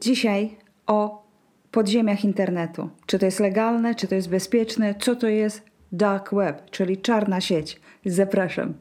Dzisiaj 0.00 0.56
o 0.86 1.24
podziemiach 1.70 2.24
internetu. 2.24 2.90
Czy 3.06 3.18
to 3.18 3.26
jest 3.26 3.40
legalne, 3.40 3.94
czy 3.94 4.08
to 4.08 4.14
jest 4.14 4.28
bezpieczne, 4.28 4.94
co 4.94 5.16
to 5.16 5.28
jest 5.28 5.62
dark 5.92 6.34
web, 6.34 6.70
czyli 6.70 6.98
czarna 6.98 7.40
sieć. 7.40 7.80
Zapraszam. 8.06 8.74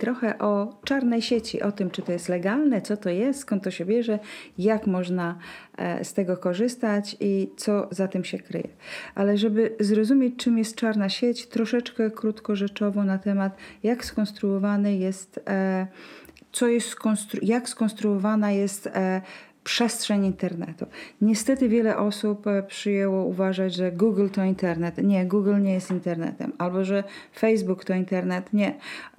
Trochę 0.00 0.38
o 0.38 0.80
czarnej 0.84 1.22
sieci, 1.22 1.62
o 1.62 1.72
tym, 1.72 1.90
czy 1.90 2.02
to 2.02 2.12
jest 2.12 2.28
legalne, 2.28 2.82
co 2.82 2.96
to 2.96 3.10
jest, 3.10 3.40
skąd 3.40 3.64
to 3.64 3.70
się 3.70 3.84
bierze, 3.84 4.18
jak 4.58 4.86
można 4.86 5.38
e, 5.76 6.04
z 6.04 6.14
tego 6.14 6.36
korzystać 6.36 7.16
i 7.20 7.50
co 7.56 7.88
za 7.90 8.08
tym 8.08 8.24
się 8.24 8.38
kryje. 8.38 8.68
Ale 9.14 9.38
żeby 9.38 9.76
zrozumieć, 9.80 10.34
czym 10.36 10.58
jest 10.58 10.76
czarna 10.76 11.08
sieć, 11.08 11.46
troszeczkę 11.46 12.10
krótko 12.10 12.56
rzeczowo 12.56 13.04
na 13.04 13.18
temat, 13.18 13.56
jak 13.82 14.04
skonstruowany 14.04 14.96
jest, 14.96 15.40
e, 15.48 15.86
co 16.52 16.68
jest 16.68 16.96
jak 17.42 17.68
skonstruowana 17.68 18.50
jest 18.50 18.86
e, 18.86 19.22
przestrzeń 19.64 20.24
internetu. 20.24 20.86
Niestety 21.20 21.68
wiele 21.68 21.96
osób 21.96 22.46
e, 22.46 22.62
przyjęło 22.62 23.24
uważać, 23.24 23.74
że 23.74 23.92
Google 23.92 24.28
to 24.28 24.44
internet. 24.44 24.98
Nie, 24.98 25.26
Google 25.26 25.60
nie 25.62 25.72
jest 25.72 25.90
internetem. 25.90 26.52
Albo 26.58 26.84
że 26.84 27.04
Facebook 27.36 27.84
to 27.84 27.94
internet. 27.94 28.52
Nie, 28.52 28.74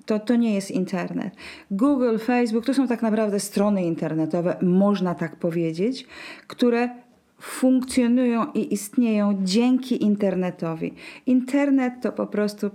to, 0.05 0.19
to 0.19 0.35
nie 0.35 0.55
jest 0.55 0.71
internet. 0.71 1.35
Google, 1.71 2.17
Facebook 2.17 2.65
to 2.65 2.73
są 2.73 2.87
tak 2.87 3.01
naprawdę 3.01 3.39
strony 3.39 3.83
internetowe, 3.83 4.57
można 4.61 5.15
tak 5.15 5.35
powiedzieć, 5.35 6.07
które 6.47 6.89
funkcjonują 7.41 8.51
i 8.53 8.73
istnieją 8.73 9.39
dzięki 9.43 10.03
internetowi. 10.03 10.93
Internet 11.25 11.93
to 12.01 12.11
po 12.11 12.27
prostu 12.27 12.69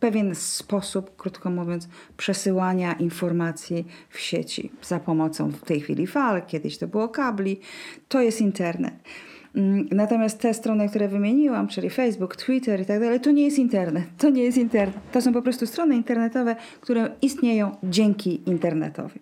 pewien 0.00 0.34
sposób, 0.34 1.16
krótko 1.16 1.50
mówiąc, 1.50 1.88
przesyłania 2.16 2.92
informacji 2.92 3.86
w 4.08 4.18
sieci 4.18 4.72
za 4.82 5.00
pomocą 5.00 5.50
w 5.50 5.60
tej 5.60 5.80
chwili 5.80 6.06
fal, 6.06 6.42
kiedyś 6.46 6.78
to 6.78 6.86
było 6.86 7.08
kabli. 7.08 7.60
To 8.08 8.22
jest 8.22 8.40
internet. 8.40 8.94
Mm, 9.54 9.88
natomiast 9.92 10.40
te 10.40 10.54
strony, 10.54 10.88
które 10.88 11.08
wymieniłam, 11.08 11.68
czyli 11.68 11.90
Facebook, 11.90 12.36
Twitter 12.36 12.80
i 12.80 12.86
tak 12.86 13.00
dalej, 13.00 13.20
to 13.20 13.30
nie 13.30 13.44
jest 13.44 13.58
internet. 13.58 14.04
To 14.18 14.30
nie 14.30 14.42
jest 14.42 14.58
internet. 14.58 14.96
To 15.12 15.22
są 15.22 15.32
po 15.32 15.42
prostu 15.42 15.66
strony 15.66 15.94
internetowe, 15.94 16.56
które 16.80 17.10
istnieją 17.22 17.76
dzięki 17.82 18.40
internetowi. 18.46 19.20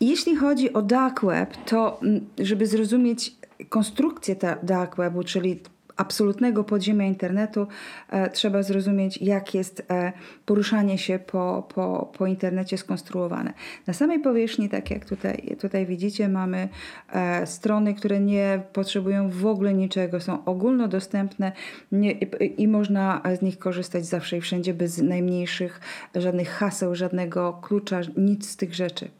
Jeśli 0.00 0.36
chodzi 0.36 0.72
o 0.72 0.82
dark 0.82 1.24
web, 1.24 1.56
to 1.66 2.00
mm, 2.02 2.26
żeby 2.38 2.66
zrozumieć 2.66 3.36
konstrukcję 3.68 4.36
dark 4.62 4.96
webu, 4.96 5.22
czyli 5.22 5.60
absolutnego 5.96 6.64
podziemia 6.64 7.06
internetu 7.06 7.66
e, 8.10 8.30
trzeba 8.30 8.62
zrozumieć, 8.62 9.18
jak 9.18 9.54
jest 9.54 9.82
e, 9.90 10.12
poruszanie 10.46 10.98
się 10.98 11.18
po, 11.18 11.68
po, 11.74 12.12
po 12.18 12.26
internecie 12.26 12.78
skonstruowane. 12.78 13.52
Na 13.86 13.94
samej 13.94 14.20
powierzchni, 14.20 14.68
tak 14.68 14.90
jak 14.90 15.04
tutaj, 15.04 15.56
tutaj 15.60 15.86
widzicie, 15.86 16.28
mamy 16.28 16.68
e, 17.12 17.46
strony, 17.46 17.94
które 17.94 18.20
nie 18.20 18.62
potrzebują 18.72 19.30
w 19.30 19.46
ogóle 19.46 19.74
niczego, 19.74 20.20
są 20.20 20.44
ogólnodostępne 20.44 21.52
nie, 21.92 22.12
i, 22.12 22.62
i 22.62 22.68
można 22.68 23.22
z 23.38 23.42
nich 23.42 23.58
korzystać 23.58 24.06
zawsze 24.06 24.36
i 24.36 24.40
wszędzie 24.40 24.74
bez 24.74 24.98
najmniejszych 24.98 25.80
żadnych 26.14 26.48
haseł, 26.48 26.94
żadnego 26.94 27.52
klucza, 27.62 28.00
nic 28.16 28.50
z 28.50 28.56
tych 28.56 28.74
rzeczy. 28.74 29.10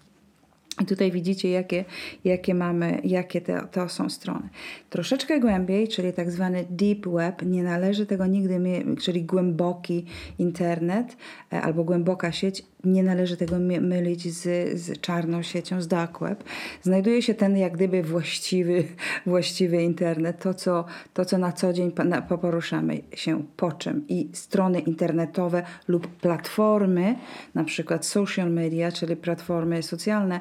I 0.82 0.86
tutaj 0.86 1.12
widzicie, 1.12 1.50
jakie, 1.50 1.84
jakie 2.24 2.54
mamy, 2.54 3.00
jakie 3.04 3.40
te, 3.40 3.66
to 3.72 3.88
są 3.88 4.10
strony. 4.10 4.48
Troszeczkę 4.90 5.40
głębiej, 5.40 5.88
czyli 5.88 6.12
tak 6.12 6.30
zwany 6.30 6.64
deep 6.70 7.08
web, 7.08 7.42
nie 7.42 7.62
należy 7.62 8.06
tego 8.06 8.26
nigdy, 8.26 8.60
czyli 9.00 9.24
głęboki 9.24 10.04
internet 10.38 11.16
e, 11.52 11.62
albo 11.62 11.84
głęboka 11.84 12.32
sieć, 12.32 12.62
nie 12.84 13.02
należy 13.02 13.36
tego 13.36 13.58
mylić 13.80 14.34
z, 14.34 14.42
z 14.80 15.00
czarną 15.00 15.42
siecią, 15.42 15.82
z 15.82 15.88
dark 15.88 16.20
web. 16.20 16.44
Znajduje 16.82 17.22
się 17.22 17.34
ten 17.34 17.56
jak 17.56 17.72
gdyby 17.72 18.02
właściwy, 18.02 18.84
właściwy 19.26 19.82
internet, 19.82 20.42
to 20.42 20.54
co, 20.54 20.84
to 21.14 21.24
co 21.24 21.38
na 21.38 21.52
co 21.52 21.72
dzień 21.72 21.92
poruszamy 22.40 23.00
się 23.14 23.42
po 23.56 23.72
czym. 23.72 24.04
I 24.08 24.28
strony 24.32 24.80
internetowe 24.80 25.62
lub 25.88 26.06
platformy, 26.06 27.16
na 27.54 27.64
przykład 27.64 28.06
social 28.06 28.50
media, 28.50 28.92
czyli 28.92 29.16
platformy 29.16 29.82
socjalne, 29.82 30.40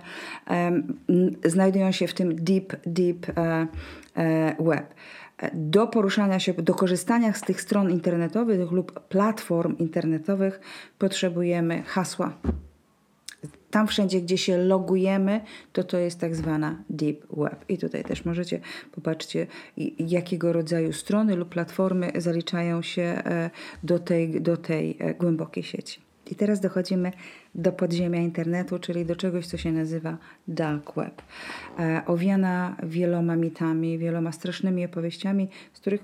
um, 0.50 0.98
znajdują 1.46 1.92
się 1.92 2.08
w 2.08 2.14
tym 2.14 2.36
deep, 2.36 2.76
deep 2.86 3.30
uh, 3.30 3.36
uh, 3.38 4.68
web 4.68 4.94
do 5.54 5.88
poruszania 5.88 6.40
się, 6.40 6.54
do 6.54 6.74
korzystania 6.74 7.34
z 7.34 7.42
tych 7.42 7.62
stron 7.62 7.92
internetowych 7.92 8.72
lub 8.72 9.00
platform 9.00 9.78
internetowych 9.78 10.60
potrzebujemy 10.98 11.84
hasła. 11.84 12.34
Tam 13.72 13.88
wszędzie, 13.88 14.22
gdzie 14.22 14.38
się 14.38 14.58
logujemy, 14.58 15.42
to 15.74 15.84
to 15.84 15.98
jest 15.98 16.20
tak 16.20 16.36
zwana 16.36 16.84
deep 16.90 17.26
web. 17.38 17.66
I 17.70 17.78
tutaj 17.78 18.04
też 18.04 18.26
możecie 18.26 18.60
popatrzcie, 18.92 19.48
jakiego 20.00 20.54
rodzaju 20.54 20.94
strony 20.94 21.36
lub 21.36 21.50
platformy 21.50 22.12
zaliczają 22.16 22.82
się 22.82 23.02
e, 23.02 23.50
do 23.84 24.00
tej, 24.00 24.42
do 24.42 24.58
tej 24.58 24.98
e, 25.00 25.14
głębokiej 25.14 25.64
sieci. 25.64 26.05
I 26.32 26.36
teraz 26.36 26.60
dochodzimy 26.60 27.12
do 27.56 27.72
podziemia 27.72 28.22
internetu, 28.22 28.80
czyli 28.80 29.06
do 29.06 29.16
czegoś, 29.16 29.48
co 29.48 29.58
się 29.58 29.72
nazywa 29.72 30.18
dark 30.48 30.96
web. 30.96 31.22
E, 31.80 32.02
owiana 32.06 32.76
wieloma 32.84 33.36
mitami, 33.36 33.98
wieloma 33.98 34.32
strasznymi 34.32 34.86
opowieściami, 34.86 35.48
z 35.74 35.80
których 35.80 36.04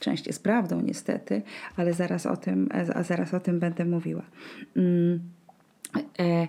część 0.00 0.26
jest 0.26 0.42
prawdą 0.42 0.80
niestety, 0.80 1.42
ale 1.76 1.92
zaraz 1.92 2.26
o 2.26 2.36
tym, 2.36 2.68
a 2.94 3.02
zaraz 3.02 3.34
o 3.34 3.40
tym 3.40 3.60
będę 3.60 3.84
mówiła. 3.84 4.22
Mm, 4.76 5.20
e, 6.18 6.48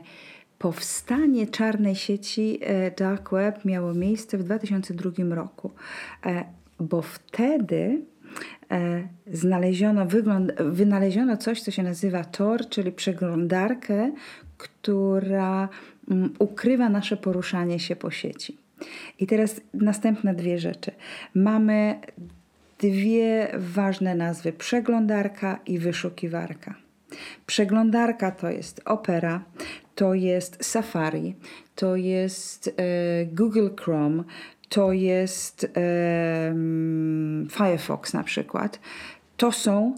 powstanie 0.59 1.47
czarnej 1.47 1.95
sieci 1.95 2.59
e, 2.61 2.91
dark 2.91 3.31
web 3.31 3.65
miało 3.65 3.93
miejsce 3.93 4.37
w 4.37 4.43
2002 4.43 5.35
roku, 5.35 5.71
e, 6.25 6.45
bo 6.79 7.01
wtedy 7.01 8.01
E, 8.14 8.14
znaleziono, 9.31 10.05
wygląd, 10.05 10.53
wynaleziono 10.61 11.37
coś, 11.37 11.61
co 11.61 11.71
się 11.71 11.83
nazywa 11.83 12.23
Tor, 12.23 12.69
czyli 12.69 12.91
przeglądarkę, 12.91 14.11
która 14.57 15.69
mm, 16.11 16.33
ukrywa 16.39 16.89
nasze 16.89 17.17
poruszanie 17.17 17.79
się 17.79 17.95
po 17.95 18.11
sieci. 18.11 18.57
I 19.19 19.27
teraz 19.27 19.61
następne 19.73 20.35
dwie 20.35 20.59
rzeczy. 20.59 20.91
Mamy 21.35 21.99
dwie 22.79 23.47
ważne 23.57 24.15
nazwy: 24.15 24.53
przeglądarka 24.53 25.59
i 25.65 25.79
wyszukiwarka. 25.79 26.75
Przeglądarka 27.45 28.31
to 28.31 28.49
jest 28.49 28.81
Opera, 28.85 29.43
to 29.95 30.13
jest 30.13 30.65
Safari, 30.65 31.35
to 31.75 31.95
jest 31.95 32.67
e, 32.67 33.25
Google 33.25 33.67
Chrome, 33.81 34.23
to 34.69 34.91
jest 34.91 35.67
Firefox 37.49 38.13
na 38.13 38.23
przykład, 38.23 38.79
to 39.37 39.51
są 39.51 39.95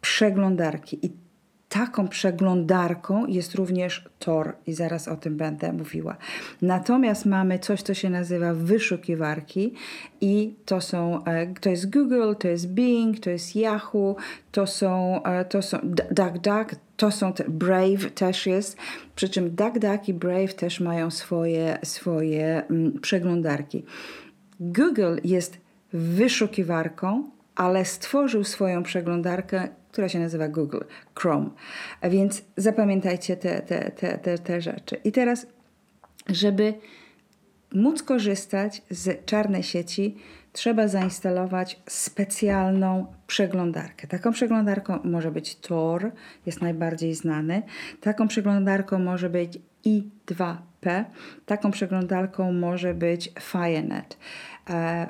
przeglądarki. 0.00 1.06
I 1.06 1.25
taką 1.68 2.08
przeglądarką 2.08 3.26
jest 3.26 3.54
również 3.54 4.04
Tor 4.18 4.52
i 4.66 4.72
zaraz 4.74 5.08
o 5.08 5.16
tym 5.16 5.36
będę 5.36 5.72
mówiła. 5.72 6.16
Natomiast 6.62 7.26
mamy 7.26 7.58
coś, 7.58 7.82
co 7.82 7.94
się 7.94 8.10
nazywa 8.10 8.54
wyszukiwarki 8.54 9.74
i 10.20 10.54
to 10.64 10.80
są, 10.80 11.24
e, 11.24 11.46
to 11.60 11.70
jest 11.70 11.90
Google, 11.90 12.34
to 12.38 12.48
jest 12.48 12.68
Bing, 12.68 13.20
to 13.20 13.30
jest 13.30 13.56
Yahoo, 13.56 14.16
to 14.52 14.66
są, 14.66 15.22
e, 15.22 15.44
to 15.44 15.62
są 15.62 15.78
DuckDuck, 16.10 16.80
to 16.96 17.10
są 17.10 17.32
te, 17.32 17.44
Brave 17.48 18.10
też 18.14 18.46
jest, 18.46 18.76
przy 19.14 19.28
czym 19.28 19.50
DuckDuck 19.50 20.08
i 20.08 20.14
Brave 20.14 20.54
też 20.54 20.80
mają 20.80 21.10
swoje, 21.10 21.78
swoje 21.84 22.62
mm, 22.70 23.00
przeglądarki. 23.00 23.84
Google 24.60 25.16
jest 25.24 25.58
wyszukiwarką, 25.92 27.30
ale 27.56 27.84
stworzył 27.84 28.44
swoją 28.44 28.82
przeglądarkę, 28.82 29.68
która 29.96 30.08
się 30.08 30.18
nazywa 30.18 30.48
Google 30.48 30.80
Chrome. 31.14 31.50
Więc 32.02 32.42
zapamiętajcie 32.56 33.36
te, 33.36 33.62
te, 33.62 33.90
te, 33.90 34.18
te, 34.18 34.38
te 34.38 34.60
rzeczy. 34.60 34.96
I 35.04 35.12
teraz, 35.12 35.46
żeby 36.28 36.74
móc 37.74 38.02
korzystać 38.02 38.82
z 38.90 39.24
czarnej 39.24 39.62
sieci, 39.62 40.16
trzeba 40.52 40.88
zainstalować 40.88 41.80
specjalną 41.86 43.06
przeglądarkę. 43.26 44.06
Taką 44.06 44.32
przeglądarką 44.32 44.98
może 45.04 45.30
być 45.30 45.56
Tor, 45.56 46.12
jest 46.46 46.62
najbardziej 46.62 47.14
znany. 47.14 47.62
Taką 48.00 48.28
przeglądarką 48.28 48.98
może 48.98 49.30
być 49.30 49.58
i2P. 49.86 51.04
Taką 51.46 51.70
przeglądarką 51.70 52.52
może 52.52 52.94
być 52.94 53.32
Firenet. 53.40 54.18
E, 54.70 55.06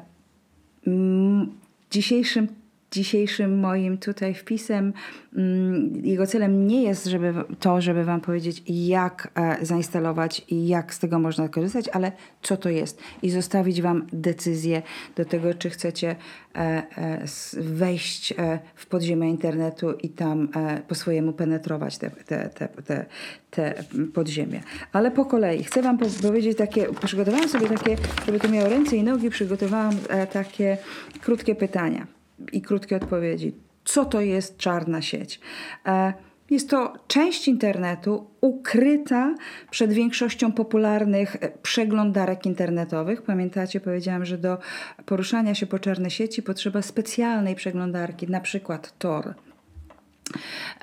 dzisiejszym 1.91 2.66
dzisiejszym 2.97 3.59
moim 3.59 3.99
tutaj 3.99 4.35
wpisem. 4.35 4.93
Mm, 5.37 6.05
jego 6.05 6.27
celem 6.27 6.67
nie 6.67 6.83
jest 6.83 7.07
żeby 7.07 7.35
to, 7.61 7.81
żeby 7.81 8.05
Wam 8.05 8.21
powiedzieć, 8.21 8.63
jak 8.67 9.31
e, 9.35 9.67
zainstalować 9.67 10.45
i 10.49 10.69
jak 10.69 10.95
z 10.95 10.99
tego 10.99 11.19
można 11.19 11.49
korzystać, 11.49 11.89
ale 11.89 12.13
co 12.43 12.57
to 12.57 12.69
jest 12.69 13.01
i 13.23 13.31
zostawić 13.31 13.83
Wam 13.83 14.07
decyzję 14.13 14.83
do 15.17 15.25
tego, 15.25 15.55
czy 15.55 15.71
chcecie 15.71 16.17
e, 16.55 16.59
e, 16.59 17.25
wejść 17.57 18.35
w 18.75 18.87
podziemie 18.87 19.31
internetu 19.31 19.93
i 19.93 20.09
tam 20.09 20.49
po 20.89 20.95
swojemu 20.95 21.33
penetrować 21.33 21.99
te, 21.99 22.11
te, 22.11 22.49
te, 22.49 22.69
te, 22.69 23.07
te 23.51 23.85
podziemie. 24.15 24.61
Ale 24.93 25.11
po 25.11 25.25
kolei 25.25 25.65
chcę 25.65 25.83
Wam 25.83 25.99
powiedzieć 26.23 26.59
takie, 26.59 26.87
przygotowałam 27.05 27.49
sobie 27.49 27.69
takie, 27.69 27.97
żeby 28.27 28.41
to 28.41 28.49
miało 28.49 28.69
ręce 28.69 28.97
i 28.97 29.03
nogi, 29.03 29.31
przygotowałam 29.31 29.95
takie 30.33 30.79
krótkie 31.21 31.55
pytania 31.55 32.16
i 32.53 32.63
krótkie 32.63 32.97
odpowiedzi. 32.97 33.55
Co 33.85 34.05
to 34.05 34.21
jest 34.21 34.57
czarna 34.57 35.03
sieć? 35.03 35.41
E, 35.87 36.13
jest 36.51 36.71
to 36.71 36.93
część 37.09 37.49
internetu 37.49 38.31
ukryta 38.41 39.35
przed 39.71 39.93
większością 39.93 40.53
popularnych 40.53 41.37
e, 41.41 41.51
przeglądarek 41.63 42.47
internetowych. 42.47 43.23
Pamiętacie, 43.23 43.81
powiedziałam, 43.81 44.25
że 44.25 44.39
do 44.39 44.59
poruszania 45.07 45.55
się 45.55 45.67
po 45.67 45.79
czarnej 45.79 46.11
sieci 46.11 46.43
potrzeba 46.43 46.83
specjalnej 46.83 47.55
przeglądarki, 47.55 48.29
na 48.29 48.41
przykład 48.41 48.99
Tor. 48.99 49.35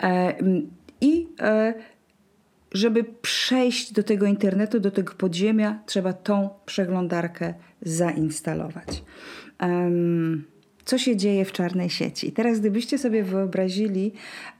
E, 0.04 0.36
I 1.02 1.28
żeby 2.72 3.04
przejść 3.22 3.94
do 3.94 4.04
tego 4.04 4.26
internetu, 4.26 4.80
do 4.80 4.92
tego 4.92 5.14
podziemia, 5.14 5.80
trzeba 5.86 6.14
tą 6.14 6.50
przeglądarkę 6.66 7.54
zainstalować. 7.82 9.04
Um, 9.62 10.53
co 10.86 10.98
się 10.98 11.16
dzieje 11.16 11.46
w 11.46 11.52
czarnej 11.52 11.90
sieci. 11.90 12.28
I 12.28 12.32
teraz, 12.32 12.60
gdybyście 12.60 12.98
sobie 12.98 13.24
wyobrazili, 13.24 14.12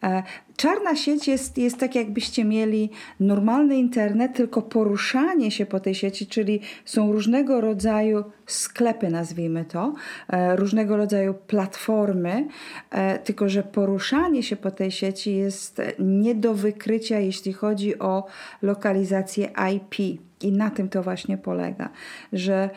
e, 0.04 0.24
czarna 0.58 0.96
sieć 0.96 1.28
jest, 1.28 1.58
jest 1.58 1.78
tak, 1.78 1.96
jakbyście 1.96 2.46
mieli 2.46 2.90
normalny 3.20 3.78
internet, 3.78 4.34
tylko 4.34 4.62
poruszanie 4.62 5.52
się 5.52 5.66
po 5.66 5.80
tej 5.80 5.96
sieci, 5.96 6.28
czyli 6.28 6.60
są 6.86 7.12
różnego 7.12 7.62
rodzaju 7.62 8.24
sklepy, 8.46 9.10
nazwijmy 9.10 9.66
to, 9.66 9.94
e, 10.30 10.56
różnego 10.56 10.98
rodzaju 10.98 11.34
platformy, 11.34 12.48
e, 12.92 13.20
tylko 13.20 13.50
że 13.50 13.64
poruszanie 13.64 14.44
się 14.44 14.56
po 14.56 14.72
tej 14.72 14.92
sieci 14.92 15.36
jest 15.36 15.82
nie 16.00 16.36
do 16.36 16.54
wykrycia, 16.54 17.20
jeśli 17.20 17.54
chodzi 17.54 18.00
o 18.00 18.26
lokalizację 18.62 19.50
IP. 19.76 20.20
I 20.42 20.52
na 20.52 20.70
tym 20.70 20.90
to 20.90 21.04
właśnie 21.04 21.38
polega, 21.38 21.90
że. 22.34 22.70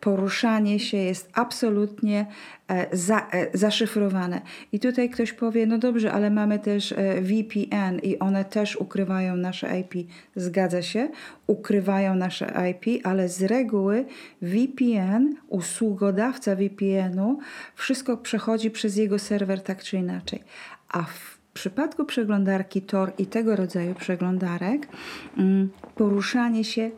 Poruszanie 0.00 0.80
się 0.80 0.96
jest 0.96 1.30
absolutnie 1.32 2.26
e, 2.68 2.96
za, 2.96 3.28
e, 3.32 3.58
zaszyfrowane. 3.58 4.40
I 4.72 4.80
tutaj 4.80 5.10
ktoś 5.10 5.32
powie, 5.32 5.66
no 5.66 5.78
dobrze, 5.78 6.12
ale 6.12 6.30
mamy 6.30 6.58
też 6.58 6.92
e, 6.92 7.20
VPN 7.20 7.98
i 8.02 8.18
one 8.18 8.44
też 8.44 8.76
ukrywają 8.76 9.36
nasze 9.36 9.80
IP. 9.80 10.08
Zgadza 10.36 10.82
się, 10.82 11.08
ukrywają 11.46 12.14
nasze 12.14 12.52
IP, 12.70 13.06
ale 13.06 13.28
z 13.28 13.42
reguły 13.42 14.04
VPN, 14.42 15.34
usługodawca 15.48 16.56
VPN-u, 16.56 17.38
wszystko 17.74 18.16
przechodzi 18.16 18.70
przez 18.70 18.96
jego 18.96 19.18
serwer 19.18 19.62
tak 19.62 19.82
czy 19.82 19.96
inaczej. 19.96 20.42
A 20.88 21.02
w 21.02 21.38
przypadku 21.54 22.04
przeglądarki 22.04 22.82
Tor 22.82 23.12
i 23.18 23.26
tego 23.26 23.56
rodzaju 23.56 23.94
przeglądarek, 23.94 24.88
mm, 25.38 25.70
poruszanie 25.94 26.64
się 26.64 26.90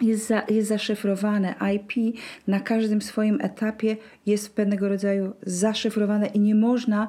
jest, 0.00 0.26
za, 0.26 0.42
jest 0.48 0.68
zaszyfrowane. 0.68 1.54
IP 1.74 2.16
na 2.46 2.60
każdym 2.60 3.02
swoim 3.02 3.38
etapie 3.40 3.96
jest 4.26 4.56
pewnego 4.56 4.88
rodzaju 4.88 5.32
zaszyfrowane 5.42 6.26
i 6.26 6.40
nie 6.40 6.54
można, 6.54 7.08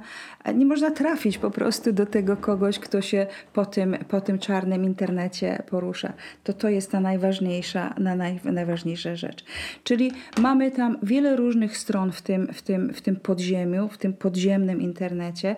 nie 0.55 0.65
można 0.65 0.91
trafić 0.91 1.37
po 1.37 1.51
prostu 1.51 1.93
do 1.93 2.05
tego 2.05 2.37
kogoś, 2.37 2.79
kto 2.79 3.01
się 3.01 3.27
po 3.53 3.65
tym, 3.65 3.97
po 4.07 4.21
tym 4.21 4.39
czarnym 4.39 4.83
internecie 4.83 5.63
porusza. 5.69 6.13
To 6.43 6.53
to 6.53 6.69
jest 6.69 6.91
ta 6.91 6.99
najważniejsza, 6.99 7.93
na 7.97 8.15
naj, 8.15 8.39
najważniejsza 8.43 9.15
rzecz. 9.15 9.45
Czyli 9.83 10.11
mamy 10.41 10.71
tam 10.71 10.97
wiele 11.03 11.35
różnych 11.35 11.77
stron 11.77 12.11
w 12.11 12.21
tym, 12.21 12.47
w 12.53 12.61
tym, 12.61 12.93
w 12.93 13.01
tym 13.01 13.15
podziemiu, 13.15 13.87
w 13.87 13.97
tym 13.97 14.13
podziemnym 14.13 14.81
internecie. 14.81 15.55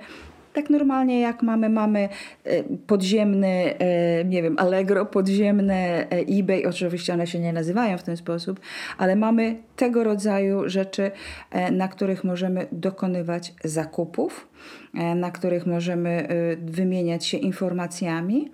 Tak 0.53 0.69
normalnie 0.69 1.19
jak 1.19 1.43
mamy, 1.43 1.69
mamy 1.69 2.09
e, 2.43 2.63
podziemny, 2.63 3.77
e, 3.79 4.25
nie 4.25 4.43
wiem, 4.43 4.55
Allegro, 4.59 5.05
podziemne 5.05 5.73
e, 5.73 6.07
eBay, 6.09 6.65
oczywiście 6.65 7.13
one 7.13 7.27
się 7.27 7.39
nie 7.39 7.53
nazywają 7.53 7.97
w 7.97 8.03
ten 8.03 8.17
sposób, 8.17 8.59
ale 8.97 9.15
mamy 9.15 9.55
tego 9.75 10.03
rodzaju 10.03 10.69
rzeczy, 10.69 11.11
na 11.71 11.87
których 11.87 12.23
możemy 12.23 12.67
dokonywać 12.71 13.53
zakupów, 13.63 14.47
na 15.15 15.31
których 15.31 15.65
możemy 15.65 16.27
wymieniać 16.65 17.25
się 17.25 17.37
informacjami 17.37 18.51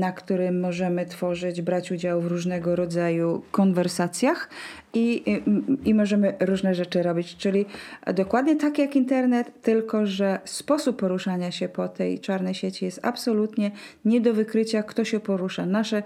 na 0.00 0.12
którym 0.12 0.60
możemy 0.60 1.06
tworzyć, 1.06 1.62
brać 1.62 1.92
udział 1.92 2.20
w 2.20 2.26
różnego 2.26 2.76
rodzaju 2.76 3.42
konwersacjach 3.50 4.50
i, 4.94 5.22
i, 5.26 5.42
i, 5.88 5.94
możemy 5.94 6.34
różne 6.40 6.74
rzeczy 6.74 7.02
robić. 7.02 7.36
Czyli 7.36 7.66
dokładnie 8.14 8.56
tak 8.56 8.78
jak 8.78 8.96
internet, 8.96 9.62
tylko 9.62 10.06
że 10.06 10.38
sposób 10.44 10.96
poruszania 11.00 11.50
się 11.50 11.68
po 11.68 11.88
tej 11.88 12.20
czarnej 12.20 12.54
sieci 12.54 12.84
jest 12.84 13.00
absolutnie 13.02 13.70
nie 14.04 14.20
do 14.20 14.34
wykrycia, 14.34 14.82
kto 14.82 15.04
się 15.04 15.20
porusza. 15.20 15.66
Nasze 15.66 16.02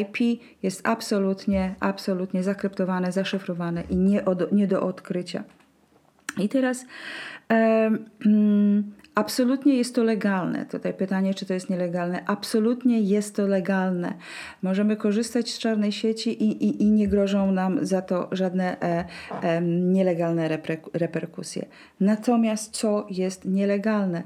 IP 0.00 0.40
jest 0.62 0.88
absolutnie, 0.88 1.74
absolutnie 1.80 2.42
zakryptowane, 2.42 3.12
zaszyfrowane 3.12 3.82
i 3.90 3.96
nie, 3.96 4.24
od, 4.24 4.52
nie 4.52 4.66
do 4.66 4.82
odkrycia. 4.82 5.44
I 6.38 6.48
teraz. 6.48 6.86
Absolutnie 9.14 9.76
jest 9.76 9.94
to 9.94 10.04
legalne. 10.04 10.66
Tutaj 10.66 10.94
pytanie, 10.94 11.34
czy 11.34 11.46
to 11.46 11.54
jest 11.54 11.70
nielegalne. 11.70 12.24
Absolutnie 12.26 13.00
jest 13.00 13.36
to 13.36 13.46
legalne. 13.46 14.14
Możemy 14.62 14.96
korzystać 14.96 15.50
z 15.50 15.58
czarnej 15.58 15.92
sieci 15.92 16.42
i, 16.44 16.64
i, 16.64 16.82
i 16.82 16.90
nie 16.90 17.08
grożą 17.08 17.52
nam 17.52 17.86
za 17.86 18.02
to 18.02 18.28
żadne 18.32 18.80
e, 18.80 19.04
e, 19.42 19.60
nielegalne 19.62 20.48
reperkusje. 20.92 21.66
Natomiast 22.00 22.76
co 22.76 23.06
jest 23.10 23.44
nielegalne? 23.44 24.22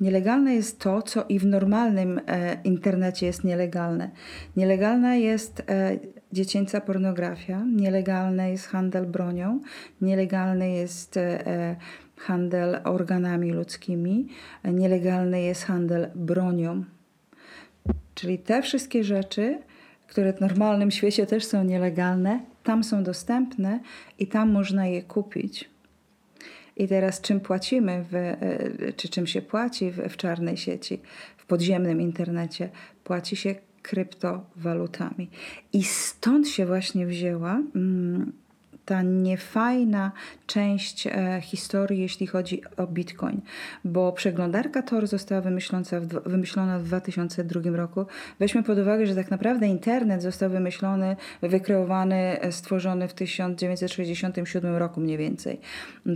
Nielegalne 0.00 0.54
jest 0.54 0.80
to, 0.80 1.02
co 1.02 1.24
i 1.28 1.38
w 1.38 1.46
normalnym 1.46 2.20
e, 2.26 2.56
internecie 2.64 3.26
jest 3.26 3.44
nielegalne. 3.44 4.10
Nielegalna 4.56 5.16
jest 5.16 5.62
e, 5.68 5.98
dziecięca 6.32 6.80
pornografia, 6.80 7.62
nielegalny 7.76 8.50
jest 8.50 8.66
handel 8.66 9.06
bronią, 9.06 9.60
nielegalny 10.00 10.70
jest 10.70 11.16
e, 11.16 11.76
handel 12.24 12.80
organami 12.84 13.52
ludzkimi, 13.52 14.28
nielegalny 14.64 15.42
jest 15.42 15.64
handel 15.64 16.10
bronią. 16.14 16.84
Czyli 18.14 18.38
te 18.38 18.62
wszystkie 18.62 19.04
rzeczy, 19.04 19.58
które 20.06 20.32
w 20.32 20.40
normalnym 20.40 20.90
świecie 20.90 21.26
też 21.26 21.44
są 21.44 21.64
nielegalne, 21.64 22.40
tam 22.62 22.84
są 22.84 23.02
dostępne 23.02 23.80
i 24.18 24.26
tam 24.26 24.50
można 24.50 24.86
je 24.86 25.02
kupić. 25.02 25.70
I 26.76 26.88
teraz 26.88 27.20
czym 27.20 27.40
płacimy, 27.40 28.04
w, 28.10 28.14
e, 28.14 28.92
czy 28.92 29.08
czym 29.08 29.26
się 29.26 29.42
płaci 29.42 29.90
w, 29.90 29.96
w 29.96 30.16
czarnej 30.16 30.56
sieci, 30.56 31.00
w 31.36 31.46
podziemnym 31.46 32.00
internecie? 32.00 32.68
Płaci 33.04 33.36
się 33.36 33.54
kryptowalutami. 33.82 35.30
I 35.72 35.84
stąd 35.84 36.48
się 36.48 36.66
właśnie 36.66 37.06
wzięła. 37.06 37.62
Mm, 37.74 38.32
ta 38.84 39.02
niefajna 39.02 40.12
część 40.46 41.06
e, 41.06 41.40
historii, 41.42 42.00
jeśli 42.00 42.26
chodzi 42.26 42.62
o 42.76 42.86
Bitcoin, 42.86 43.40
bo 43.84 44.12
przeglądarka 44.12 44.82
Tor 44.82 45.06
została 45.06 45.40
w, 45.40 45.44
wymyślona 46.26 46.78
w 46.78 46.82
2002 46.82 47.76
roku. 47.76 48.06
Weźmy 48.38 48.62
pod 48.62 48.78
uwagę, 48.78 49.06
że 49.06 49.14
tak 49.14 49.30
naprawdę 49.30 49.66
internet 49.66 50.22
został 50.22 50.50
wymyślony, 50.50 51.16
wykreowany, 51.42 52.40
e, 52.40 52.52
stworzony 52.52 53.08
w 53.08 53.14
1967 53.14 54.76
roku 54.76 55.00
mniej 55.00 55.18
więcej. 55.18 55.60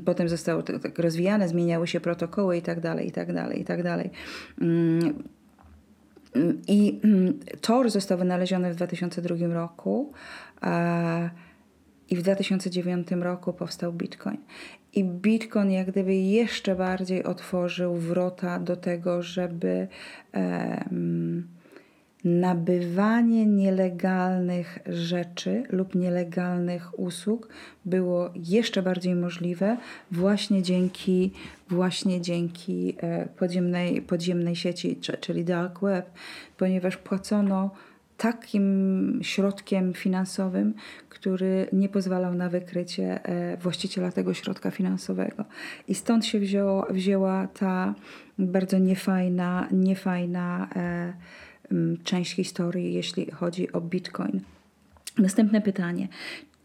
Potem 0.04 0.28
zostało 0.28 0.62
tak 0.62 0.98
rozwijane, 0.98 1.48
zmieniały 1.48 1.86
się 1.86 2.00
protokoły 2.00 2.56
i 2.56 2.62
tak 2.62 2.80
dalej, 2.80 3.08
i 3.08 3.12
tak 3.12 3.32
dalej, 3.32 3.60
i 3.60 3.64
tak 3.64 3.82
dalej. 3.82 4.10
Mm, 4.60 5.22
I 6.66 7.00
mm, 7.04 7.38
Tor 7.60 7.90
został 7.90 8.18
wynaleziony 8.18 8.72
w 8.72 8.76
2002 8.76 9.46
roku. 9.54 10.12
A 10.60 11.30
i 12.10 12.16
w 12.16 12.22
2009 12.22 13.10
roku 13.10 13.52
powstał 13.52 13.92
Bitcoin. 13.92 14.36
I 14.94 15.04
Bitcoin 15.04 15.70
jak 15.70 15.90
gdyby 15.90 16.14
jeszcze 16.14 16.76
bardziej 16.76 17.24
otworzył 17.24 17.96
wrota 17.96 18.58
do 18.58 18.76
tego, 18.76 19.22
żeby 19.22 19.88
um, 20.34 21.48
nabywanie 22.24 23.46
nielegalnych 23.46 24.78
rzeczy 24.86 25.62
lub 25.70 25.94
nielegalnych 25.94 26.98
usług 26.98 27.48
było 27.84 28.30
jeszcze 28.34 28.82
bardziej 28.82 29.14
możliwe 29.14 29.76
właśnie 30.10 30.62
dzięki, 30.62 31.32
właśnie 31.70 32.20
dzięki 32.20 32.96
e, 33.00 33.26
podziemnej, 33.26 34.02
podziemnej 34.02 34.56
sieci, 34.56 34.98
czyli 35.20 35.44
dark 35.44 35.80
web, 35.80 36.10
ponieważ 36.56 36.96
płacono 36.96 37.70
takim 38.18 39.18
środkiem 39.22 39.94
finansowym, 39.94 40.74
który 41.08 41.68
nie 41.72 41.88
pozwalał 41.88 42.34
na 42.34 42.48
wykrycie 42.48 43.24
e, 43.24 43.56
właściciela 43.56 44.12
tego 44.12 44.34
środka 44.34 44.70
finansowego. 44.70 45.44
I 45.88 45.94
stąd 45.94 46.26
się 46.26 46.40
wzięło, 46.40 46.86
wzięła 46.90 47.46
ta 47.46 47.94
bardzo 48.38 48.78
niefajna, 48.78 49.68
niefajna 49.72 50.68
e, 50.76 51.12
część 52.04 52.34
historii, 52.34 52.94
jeśli 52.94 53.30
chodzi 53.30 53.72
o 53.72 53.80
Bitcoin. 53.80 54.40
Następne 55.18 55.60
pytanie 55.60 56.08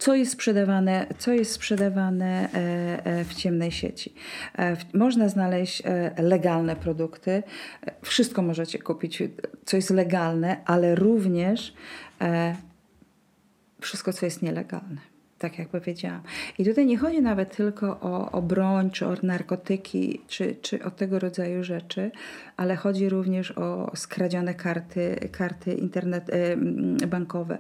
co 0.04 0.16
jest 0.16 0.32
sprzedawane, 0.32 1.08
co 1.18 1.34
jest 1.34 1.52
sprzedawane 1.52 2.50
e, 2.54 3.06
e, 3.06 3.24
w 3.24 3.34
ciemnej 3.34 3.72
sieci. 3.72 4.14
E, 4.58 4.78
można 4.94 5.30
znaleźć 5.30 5.84
legalne 6.18 6.76
produkty, 6.76 7.44
wszystko 8.02 8.42
możecie 8.42 8.80
kupić, 8.80 9.24
co 9.66 9.78
jest 9.78 9.90
legalne, 9.90 10.62
ale 10.66 10.96
również 10.96 11.74
wszystko, 13.82 14.14
co 14.14 14.26
jest 14.26 14.42
nielegalne 14.42 15.13
tak 15.44 15.60
jak 15.60 15.70
powiedziałam. 15.70 16.22
I 16.58 16.66
tutaj 16.66 16.86
nie 16.86 16.98
chodzi 16.98 17.22
nawet 17.22 17.56
tylko 17.56 18.00
o, 18.00 18.32
o 18.32 18.42
broń, 18.42 18.92
czy 18.92 19.08
o 19.08 19.16
narkotyki, 19.24 20.22
czy, 20.28 20.56
czy 20.62 20.84
o 20.84 20.92
tego 20.92 21.20
rodzaju 21.20 21.64
rzeczy, 21.64 22.12
ale 22.58 22.76
chodzi 22.76 23.10
również 23.10 23.52
o 23.52 23.92
skradzione 23.96 24.54
karty, 24.54 25.30
karty 25.32 25.74
internet, 25.74 26.32
bankowe, 27.08 27.58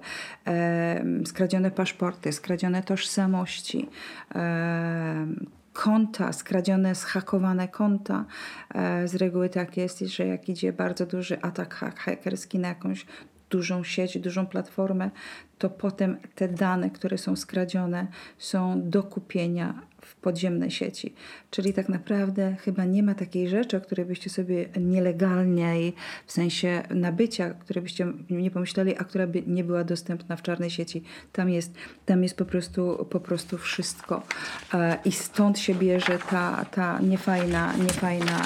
skradzione 1.25 1.71
paszporty, 1.71 2.31
skradzione 2.31 2.83
tożsamości, 2.83 3.89
konta, 5.73 6.33
skradzione, 6.33 6.95
zhakowane 6.95 7.67
konta. 7.67 8.25
E, 8.75 9.07
z 9.07 9.15
reguły 9.15 9.49
tak 9.49 9.77
jest, 9.77 9.99
że 9.99 10.27
jak 10.27 10.49
idzie 10.49 10.73
bardzo 10.73 11.05
duży 11.05 11.41
atak 11.41 11.73
hakerski 11.73 12.59
na 12.59 12.67
jakąś 12.67 13.05
dużą 13.53 13.83
sieć, 13.83 14.19
dużą 14.19 14.47
platformę, 14.47 15.11
to 15.63 15.69
potem 15.69 16.17
te 16.35 16.47
dane, 16.47 16.89
które 16.89 17.17
są 17.17 17.35
skradzione, 17.35 18.07
są 18.37 18.89
do 18.89 19.03
kupienia 19.03 19.81
w 20.01 20.15
podziemnej 20.15 20.71
sieci. 20.71 21.13
Czyli 21.51 21.73
tak 21.73 21.89
naprawdę 21.89 22.55
chyba 22.59 22.85
nie 22.85 23.03
ma 23.03 23.15
takiej 23.15 23.49
rzeczy, 23.49 23.77
o 23.77 23.81
której 23.81 24.05
byście 24.05 24.29
sobie 24.29 24.69
nielegalnie, 24.79 25.91
w 26.25 26.31
sensie 26.31 26.83
nabycia, 26.89 27.49
które 27.49 27.81
byście 27.81 28.13
nie 28.29 28.51
pomyśleli, 28.51 28.97
a 28.97 29.03
która 29.03 29.27
by 29.27 29.43
nie 29.47 29.63
była 29.63 29.83
dostępna 29.83 30.35
w 30.35 30.41
czarnej 30.41 30.69
sieci. 30.69 31.03
Tam 31.31 31.49
jest, 31.49 31.73
tam 32.05 32.23
jest 32.23 32.37
po, 32.37 32.45
prostu, 32.45 33.07
po 33.09 33.19
prostu 33.19 33.57
wszystko. 33.57 34.23
E, 34.73 34.97
I 35.05 35.11
stąd 35.11 35.59
się 35.59 35.75
bierze 35.75 36.19
ta, 36.29 36.65
ta 36.65 36.99
niefajna, 36.99 37.73
niefajna, 37.77 38.41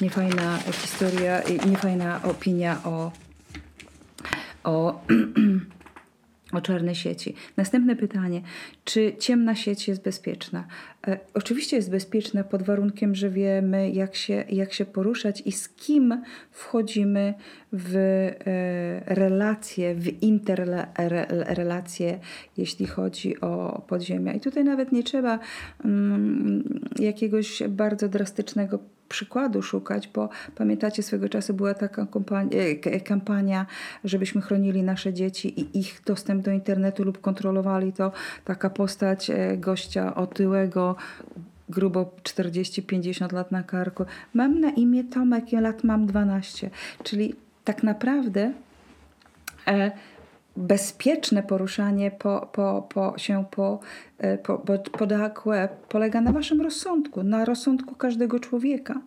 niefajna 0.00 0.58
historia 0.58 1.40
i 1.42 1.70
niefajna 1.70 2.22
opinia 2.22 2.80
o 2.84 3.12
o, 4.64 5.00
o 6.56 6.60
czarne 6.60 6.94
sieci. 6.94 7.34
Następne 7.56 7.96
pytanie. 7.96 8.42
Czy 8.84 9.12
ciemna 9.18 9.54
sieć 9.54 9.88
jest 9.88 10.02
bezpieczna? 10.02 10.66
E, 11.06 11.18
oczywiście 11.34 11.76
jest 11.76 11.90
bezpieczna 11.90 12.44
pod 12.44 12.62
warunkiem, 12.62 13.14
że 13.14 13.30
wiemy, 13.30 13.90
jak 13.90 14.14
się, 14.14 14.44
jak 14.48 14.72
się 14.72 14.84
poruszać 14.84 15.42
i 15.46 15.52
z 15.52 15.68
kim 15.68 16.22
wchodzimy 16.50 17.34
w 17.72 17.96
e, 17.96 19.14
relacje, 19.14 19.94
w 19.94 20.22
interrelacje, 20.22 22.18
jeśli 22.56 22.86
chodzi 22.86 23.40
o 23.40 23.82
podziemia. 23.88 24.32
I 24.32 24.40
tutaj 24.40 24.64
nawet 24.64 24.92
nie 24.92 25.02
trzeba 25.02 25.38
mm, 25.84 26.80
jakiegoś 26.98 27.62
bardzo 27.68 28.08
drastycznego 28.08 28.78
przykładu 29.08 29.62
szukać, 29.62 30.08
bo 30.08 30.28
pamiętacie, 30.54 31.02
swego 31.02 31.28
czasu 31.28 31.54
była 31.54 31.74
taka 31.74 32.06
e, 32.84 33.00
kampania, 33.00 33.66
żebyśmy 34.04 34.40
chronili 34.40 34.82
nasze 34.82 35.12
dzieci 35.12 35.60
i 35.60 35.78
ich 35.78 36.02
dostęp 36.06 36.44
do 36.44 36.50
internetu 36.50 37.04
lub 37.04 37.20
kontrolowali 37.20 37.92
to. 37.92 38.12
Taka 38.44 38.70
postać 38.70 39.30
e, 39.30 39.56
gościa 39.56 40.14
otyłego, 40.14 40.96
grubo 41.68 42.10
40-50 42.22 43.32
lat 43.32 43.52
na 43.52 43.62
karku. 43.62 44.04
Mam 44.34 44.60
na 44.60 44.70
imię 44.70 45.04
Tomek, 45.04 45.52
ja 45.52 45.60
lat 45.60 45.84
mam 45.84 46.06
12. 46.06 46.70
Czyli 47.02 47.34
tak 47.64 47.82
naprawdę 47.82 48.52
e, 49.66 49.90
bezpieczne 50.56 51.42
poruszanie 51.42 52.10
po, 52.10 52.48
po, 52.52 52.88
po, 52.94 53.18
się 53.18 53.44
po, 53.50 53.80
e, 54.18 54.38
po, 54.38 54.58
po, 54.58 55.06
web 55.46 55.86
polega 55.86 56.20
na 56.20 56.32
waszym 56.32 56.60
rozsądku, 56.60 57.22
na 57.22 57.44
rozsądku 57.44 57.94
każdego 57.94 58.40
człowieka, 58.40 59.00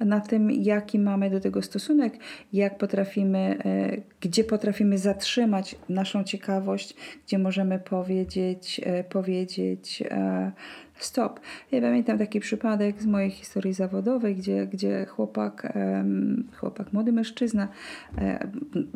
na 0.00 0.20
tym, 0.20 0.50
jaki 0.50 0.98
mamy 0.98 1.30
do 1.30 1.40
tego 1.40 1.62
stosunek, 1.62 2.18
jak 2.52 2.78
potrafimy, 2.78 3.58
e, 3.64 3.96
gdzie 4.20 4.44
potrafimy 4.44 4.98
zatrzymać 4.98 5.76
naszą 5.88 6.24
ciekawość, 6.24 6.94
gdzie 7.26 7.38
możemy 7.38 7.78
powiedzieć, 7.78 8.80
e, 8.84 9.04
powiedzieć 9.04 10.02
stop. 10.98 11.40
Ja 11.72 11.80
pamiętam 11.80 12.18
taki 12.18 12.40
przypadek 12.40 13.02
z 13.02 13.06
mojej 13.06 13.30
historii 13.30 13.72
zawodowej, 13.72 14.36
gdzie, 14.36 14.66
gdzie 14.66 15.06
chłopak, 15.06 15.72
chłopak, 16.56 16.92
młody 16.92 17.12
mężczyzna 17.12 17.68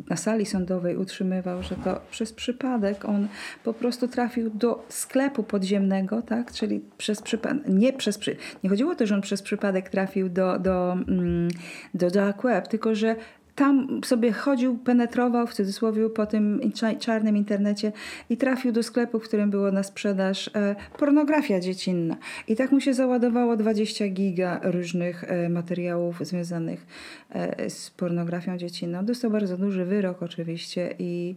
na 0.09 0.15
sali 0.15 0.45
sądowej 0.45 0.97
utrzymywał, 0.97 1.63
że 1.63 1.75
to 1.75 1.98
przez 2.11 2.33
przypadek 2.33 3.05
on 3.05 3.27
po 3.63 3.73
prostu 3.73 4.07
trafił 4.07 4.49
do 4.49 4.85
sklepu 4.89 5.43
podziemnego, 5.43 6.21
tak? 6.21 6.51
czyli 6.51 6.81
przez 6.97 7.21
przypadek, 7.21 7.63
nie 7.67 7.93
przez 7.93 8.17
przy... 8.17 8.35
nie 8.63 8.69
chodziło 8.69 8.91
o 8.91 8.95
to, 8.95 9.05
że 9.05 9.15
on 9.15 9.21
przez 9.21 9.41
przypadek 9.41 9.89
trafił 9.89 10.29
do, 10.29 10.59
do, 10.59 10.93
mm, 10.93 11.47
do 11.93 12.09
dark 12.09 12.43
web, 12.43 12.67
tylko 12.67 12.95
że 12.95 13.15
tam 13.55 14.01
sobie 14.05 14.31
chodził, 14.31 14.77
penetrował 14.77 15.47
w 15.47 15.53
cudzysłowie 15.53 16.09
po 16.09 16.25
tym 16.25 16.61
czarnym 16.99 17.37
internecie 17.37 17.91
i 18.29 18.37
trafił 18.37 18.71
do 18.71 18.83
sklepu, 18.83 19.19
w 19.19 19.23
którym 19.23 19.49
było 19.49 19.71
na 19.71 19.83
sprzedaż 19.83 20.49
e, 20.55 20.75
pornografia 20.97 21.59
dziecinna. 21.59 22.17
I 22.47 22.55
tak 22.55 22.71
mu 22.71 22.81
się 22.81 22.93
załadowało 22.93 23.57
20 23.57 24.07
giga 24.07 24.59
różnych 24.63 25.23
e, 25.23 25.49
materiałów 25.49 26.19
związanych 26.21 26.85
e, 27.29 27.69
z 27.69 27.89
pornografią 27.91 28.57
dziecinną. 28.57 29.05
Dostał 29.05 29.31
bardzo 29.31 29.57
duży 29.57 29.85
wyrok 29.85 30.23
oczywiście 30.23 30.95
i 30.99 31.35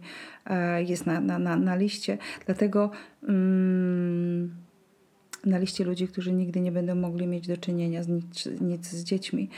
jest 0.87 1.05
na, 1.05 1.21
na, 1.21 1.39
na, 1.39 1.55
na 1.55 1.75
liście. 1.75 2.17
Dlatego 2.45 2.91
mm, 3.27 4.55
na 5.45 5.57
liście 5.57 5.83
ludzi, 5.83 6.07
którzy 6.07 6.33
nigdy 6.33 6.61
nie 6.61 6.71
będą 6.71 6.95
mogli 6.95 7.27
mieć 7.27 7.47
do 7.47 7.57
czynienia 7.57 8.03
z 8.03 8.07
nic, 8.07 8.49
nic 8.61 8.87
z 8.87 9.03
dziećmi. 9.03 9.49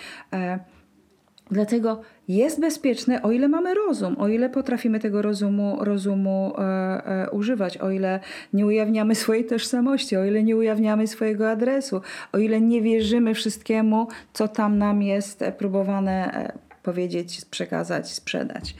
E, 1.51 1.53
Dlatego 1.53 2.01
jest 2.27 2.59
bezpieczne, 2.59 3.21
o 3.21 3.31
ile 3.31 3.47
mamy 3.47 3.73
rozum, 3.73 4.15
o 4.19 4.27
ile 4.27 4.49
potrafimy 4.49 4.99
tego 4.99 5.21
rozumu, 5.21 5.77
rozumu 5.79 6.53
e, 6.57 6.61
e, 6.61 7.29
używać, 7.29 7.77
o 7.77 7.91
ile 7.91 8.19
nie 8.53 8.65
ujawniamy 8.65 9.15
swojej 9.25 9.45
tożsamości, 9.45 10.17
o 10.17 10.25
ile 10.25 10.43
nie 10.43 10.55
ujawniamy 10.55 11.07
swojego 11.07 11.49
adresu, 11.49 12.01
o 12.31 12.37
ile 12.37 12.61
nie 12.61 12.81
wierzymy 12.81 13.33
wszystkiemu, 13.33 14.07
co 14.33 14.47
tam 14.47 14.77
nam 14.77 15.01
jest 15.01 15.43
próbowane 15.57 16.33
e, 16.33 16.51
powiedzieć, 16.83 17.45
przekazać, 17.45 18.13
sprzedać. 18.13 18.75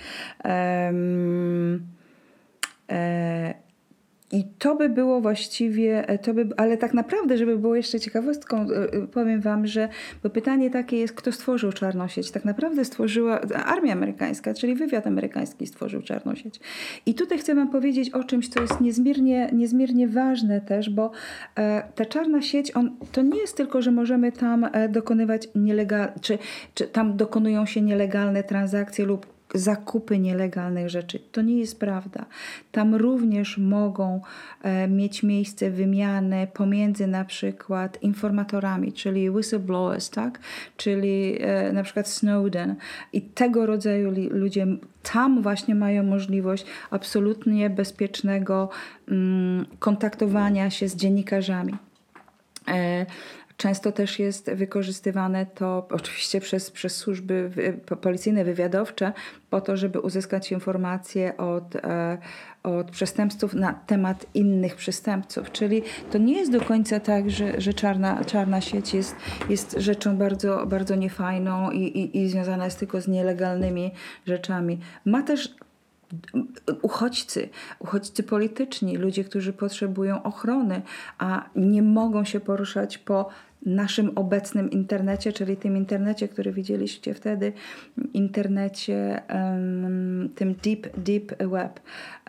e, 2.89 3.64
i 4.32 4.44
to 4.60 4.75
by 4.75 4.89
było 4.89 5.22
właściwie, 5.22 6.10
e, 6.10 6.17
to 6.17 6.34
by, 6.34 6.50
ale 6.58 6.77
tak 6.77 6.94
naprawdę, 6.94 7.38
żeby 7.38 7.58
było 7.58 7.75
jeszcze 7.75 8.00
ciekawostką, 8.00 8.62
e, 8.62 8.94
e, 8.94 9.08
powiem 9.08 9.41
Wam, 9.41 9.67
że 9.67 9.89
bo 10.24 10.29
pytanie 10.29 10.70
takie 10.70 10.98
jest, 10.98 11.13
kto 11.13 11.32
stworzył 11.32 11.72
czarną 11.72 12.08
sieć? 12.08 12.32
Tak 12.32 12.46
naprawdę 12.46 12.86
stworzyła 12.86 13.41
armia 13.65 13.94
amerykańska, 13.94 14.53
czyli 14.53 14.75
wywiad 14.75 15.08
amerykański 15.08 15.67
stworzył 15.67 16.01
czarną 16.01 16.36
sieć. 16.36 16.60
I 17.05 17.13
tutaj 17.13 17.38
chcę 17.38 17.55
Wam 17.55 17.70
powiedzieć 17.70 18.10
o 18.10 18.24
czymś, 18.24 18.50
co 18.50 18.62
jest 18.62 18.82
niezmiernie, 18.82 19.50
niezmiernie 19.53 20.08
ważne 20.08 20.62
też, 20.62 20.89
bo 20.89 21.12
ta 21.96 22.05
czarna 22.05 22.41
sieć, 22.41 22.75
on, 22.75 22.96
to 23.12 23.22
nie 23.22 23.39
jest 23.39 23.58
tylko, 23.58 23.82
że 23.82 23.91
możemy 23.91 24.32
tam 24.32 24.67
dokonywać 24.89 25.48
nielegalne, 25.55 26.13
czy, 26.22 26.38
czy 26.74 26.88
tam 26.88 27.17
dokonują 27.17 27.65
się 27.65 27.82
nielegalne 27.82 28.44
transakcje 28.44 29.05
lub 29.05 29.35
zakupy 29.55 30.19
nielegalnych 30.19 30.89
rzeczy. 30.89 31.19
To 31.31 31.41
nie 31.41 31.59
jest 31.59 31.79
prawda. 31.79 32.25
Tam 32.71 32.95
również 32.95 33.57
mogą 33.57 34.21
e, 34.62 34.88
mieć 34.88 35.24
miejsce 35.24 35.71
wymiany 35.71 36.47
pomiędzy 36.53 37.07
na 37.07 37.25
przykład 37.25 38.03
informatorami, 38.03 38.93
czyli 38.93 39.29
whistleblowers, 39.29 40.09
tak? 40.09 40.39
czyli 40.77 41.38
e, 41.41 41.74
na 41.74 41.83
przykład 41.83 42.07
Snowden 42.07 42.75
i 43.13 43.21
tego 43.21 43.65
rodzaju 43.65 44.13
ludzie 44.29 44.67
tam 45.13 45.41
właśnie 45.41 45.75
mają 45.75 46.03
możliwość 46.03 46.65
absolutnie 46.91 47.69
bezpiecznego 47.69 48.69
mm, 49.12 49.65
kontaktowania 49.79 50.69
się 50.69 50.88
z 50.88 50.95
dziennikarzami. 50.95 51.74
E, 52.67 53.05
Często 53.57 53.91
też 53.91 54.19
jest 54.19 54.51
wykorzystywane 54.51 55.45
to 55.45 55.88
oczywiście 55.91 56.41
przez, 56.41 56.71
przez 56.71 56.95
służby 56.95 57.51
policyjne, 58.01 58.43
wywiadowcze, 58.43 59.13
po 59.50 59.62
to, 59.62 59.77
żeby 59.77 60.00
uzyskać 60.00 60.51
informacje 60.51 61.38
od, 61.38 61.75
e, 61.75 62.17
od 62.63 62.91
przestępców 62.91 63.53
na 63.53 63.74
temat 63.74 64.25
innych 64.33 64.75
przestępców. 64.75 65.51
Czyli 65.51 65.81
to 66.12 66.17
nie 66.17 66.38
jest 66.38 66.51
do 66.51 66.62
końca 66.62 67.00
tak, 67.00 67.29
że, 67.29 67.62
że 67.62 67.74
czarna, 67.74 68.25
czarna 68.25 68.62
sieć 68.62 68.93
jest, 68.93 69.15
jest 69.50 69.75
rzeczą 69.77 70.17
bardzo, 70.17 70.65
bardzo 70.65 70.95
niefajną 70.95 71.71
i, 71.71 71.79
i, 71.79 72.17
i 72.17 72.29
związana 72.29 72.65
jest 72.65 72.79
tylko 72.79 73.01
z 73.01 73.07
nielegalnymi 73.07 73.91
rzeczami. 74.25 74.79
Ma 75.05 75.24
też 75.24 75.55
uchodźcy, 76.81 77.50
uchodźcy 77.79 78.24
polityczni, 78.24 78.97
ludzie, 78.97 79.24
którzy 79.24 79.53
potrzebują 79.53 80.24
ochrony, 80.24 80.81
a 81.17 81.50
nie 81.55 81.81
mogą 81.81 82.24
się 82.24 82.39
poruszać 82.39 82.97
po 82.97 83.29
naszym 83.65 84.12
obecnym 84.15 84.72
internecie, 84.72 85.34
czyli 85.34 85.57
tym 85.57 85.77
internecie, 85.77 86.27
który 86.27 86.51
widzieliście 86.51 87.13
wtedy, 87.13 87.53
internecie, 88.13 89.22
tym 90.36 90.55
deep, 90.63 90.98
deep 90.98 91.43
web, 91.43 91.79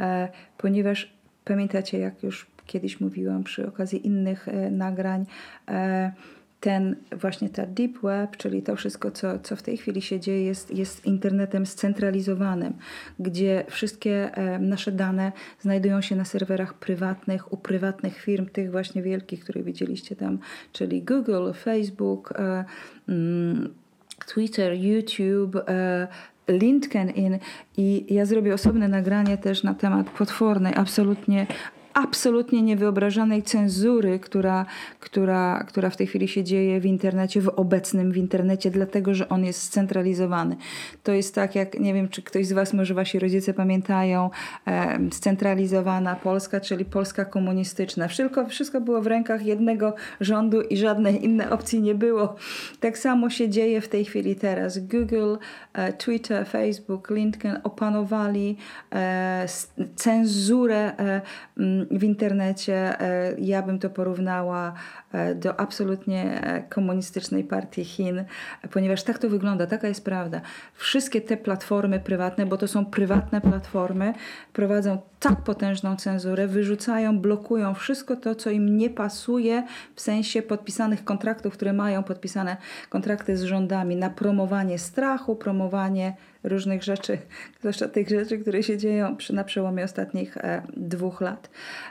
e, 0.00 0.28
ponieważ 0.59 1.12
pamiętacie, 1.45 1.99
jak 1.99 2.23
już 2.23 2.47
kiedyś 2.66 3.00
mówiłam 3.00 3.45
przy 3.45 3.69
okazji 3.69 4.07
innych 4.07 4.49
e, 4.49 4.71
nagrań, 4.71 5.26
e, 5.69 6.12
ten 6.61 6.97
właśnie 7.13 7.49
ta 7.49 7.67
deep 7.67 7.99
web, 8.03 8.37
czyli 8.37 8.63
to 8.63 8.77
wszystko, 8.77 9.11
co, 9.11 9.39
co 9.39 9.57
w 9.57 9.63
tej 9.63 9.77
chwili 9.77 10.03
się 10.03 10.21
dzieje, 10.21 10.45
jest, 10.45 10.75
jest 10.75 11.07
internetem 11.07 11.67
scentralizowanym, 11.67 12.73
gdzie 13.19 13.65
wszystkie 13.69 14.35
e, 14.35 14.59
nasze 14.59 14.93
dane 14.93 15.33
znajdują 15.61 16.01
się 16.01 16.17
na 16.17 16.25
serwerach 16.25 16.75
prywatnych, 16.75 17.53
u 17.53 17.57
prywatnych 17.57 18.19
firm, 18.19 18.47
tych 18.47 18.71
właśnie 18.71 19.03
wielkich, 19.03 19.41
które 19.41 19.63
widzieliście 19.63 20.17
tam, 20.17 20.39
czyli 20.73 21.03
Google, 21.03 21.53
Facebook, 21.53 22.33
e, 22.39 22.65
mm, 23.09 23.75
Twitter, 24.27 24.73
YouTube, 24.73 25.57
e, 25.69 26.09
LinkedIn. 26.49 27.39
I 27.77 28.15
ja 28.15 28.27
zrobię 28.27 28.55
osobne 28.55 28.89
nagranie 28.89 29.39
też 29.39 29.63
na 29.63 29.75
temat 29.75 30.11
potwornej, 30.11 30.73
absolutnie 30.77 31.47
absolutnie 31.97 32.62
niewyobrażanej 32.62 33.43
cenzury, 33.43 34.19
która, 34.19 34.67
która, 35.00 35.65
która 35.69 35.91
w 35.91 35.97
tej 35.97 36.07
chwili 36.07 36.29
się 36.29 36.45
dzieje 36.45 36.81
w 36.81 36.87
internecie, 36.87 37.41
w 37.41 37.49
obecnym 37.49 38.12
w 38.12 38.17
internecie, 38.17 38.71
dlatego 38.71 39.15
że 39.15 39.29
on 39.29 39.45
jest 39.45 39.62
scentralizowany. 39.62 40.57
To 41.03 41.12
jest 41.12 41.35
tak, 41.35 41.55
jak 41.55 41.81
nie 41.81 41.95
wiem, 41.95 42.09
czy 42.09 42.23
ktoś 42.23 42.47
z 42.47 42.53
Was, 42.53 42.73
może 42.73 42.95
Wasi 42.95 43.19
rodzice 43.19 43.55
pamiętają, 43.55 44.31
e, 44.67 44.99
scentralizowana 45.11 46.17
Polska, 46.17 46.61
czyli 46.61 46.85
Polska 46.85 47.25
komunistyczna. 47.25 48.09
Wszystko, 48.09 48.47
wszystko 48.47 48.81
było 48.81 49.03
w 49.03 49.07
rękach 49.07 49.47
jednego 49.47 49.95
rządu 50.21 50.61
i 50.61 50.76
żadnej 50.76 51.25
innej 51.25 51.49
opcji 51.49 51.83
nie 51.83 51.95
było. 51.95 52.37
Tak 52.81 52.99
samo 52.99 53.31
się 53.31 53.49
dzieje 53.49 53.81
w 53.81 53.88
tej 53.88 54.05
chwili 54.05 54.37
teraz. 54.37 54.79
Google, 54.79 55.37
e, 55.73 55.93
Twitter, 55.93 56.47
Facebook, 56.47 57.11
LinkedIn 57.11 57.59
opanowali 57.65 58.57
e, 58.93 59.47
cenzurę 59.97 60.99
e, 60.99 61.21
w 61.90 62.05
internecie. 62.05 63.00
E, 63.00 63.35
ja 63.38 63.62
bym 63.62 63.78
to 63.78 63.90
porównała 63.90 64.73
e, 65.12 65.35
do 65.35 65.61
absolutnie 65.61 66.43
e, 66.43 66.62
komunistycznej 66.62 67.45
partii 67.45 67.85
Chin, 67.85 68.25
ponieważ 68.71 69.02
tak 69.02 69.19
to 69.19 69.28
wygląda, 69.28 69.66
taka 69.66 69.88
jest 69.88 70.05
prawda. 70.05 70.40
Wszystkie 70.75 71.21
te 71.21 71.37
platformy 71.37 72.00
prywatne, 72.00 72.47
bo 72.47 72.57
to 72.57 72.69
są 72.69 72.87
prywatne 72.87 73.40
platformy, 73.40 74.14
prowadzą 74.52 74.99
tak 75.21 75.43
potężną 75.43 75.97
cenzurę, 75.97 76.47
wyrzucają, 76.47 77.19
blokują 77.19 77.75
wszystko 77.75 78.17
to, 78.17 78.35
co 78.35 78.51
im 78.51 78.77
nie 78.77 78.91
pasuje 78.91 79.63
w 79.95 80.01
sensie 80.01 80.43
podpisanych 80.43 81.05
kontraktów, 81.05 81.55
które 81.55 81.73
mają 81.73 82.03
podpisane 82.03 82.57
kontrakty 82.89 83.37
z 83.37 83.43
rządami 83.43 83.97
na 83.97 84.11
promowanie 84.11 84.79
strachu, 84.79 85.37
promowanie 85.37 86.17
różnych 86.45 86.83
rzeczy, 86.83 87.19
zwłaszcza 87.61 87.89
tych 87.89 88.09
rzeczy, 88.09 88.39
które 88.39 88.63
się 88.63 88.79
dzieją 88.79 89.17
przy, 89.17 89.35
na 89.35 89.45
przełomie 89.45 89.85
ostatnich 89.85 90.37
e, 90.37 90.63
dwóch 90.77 91.21
lat. 91.21 91.51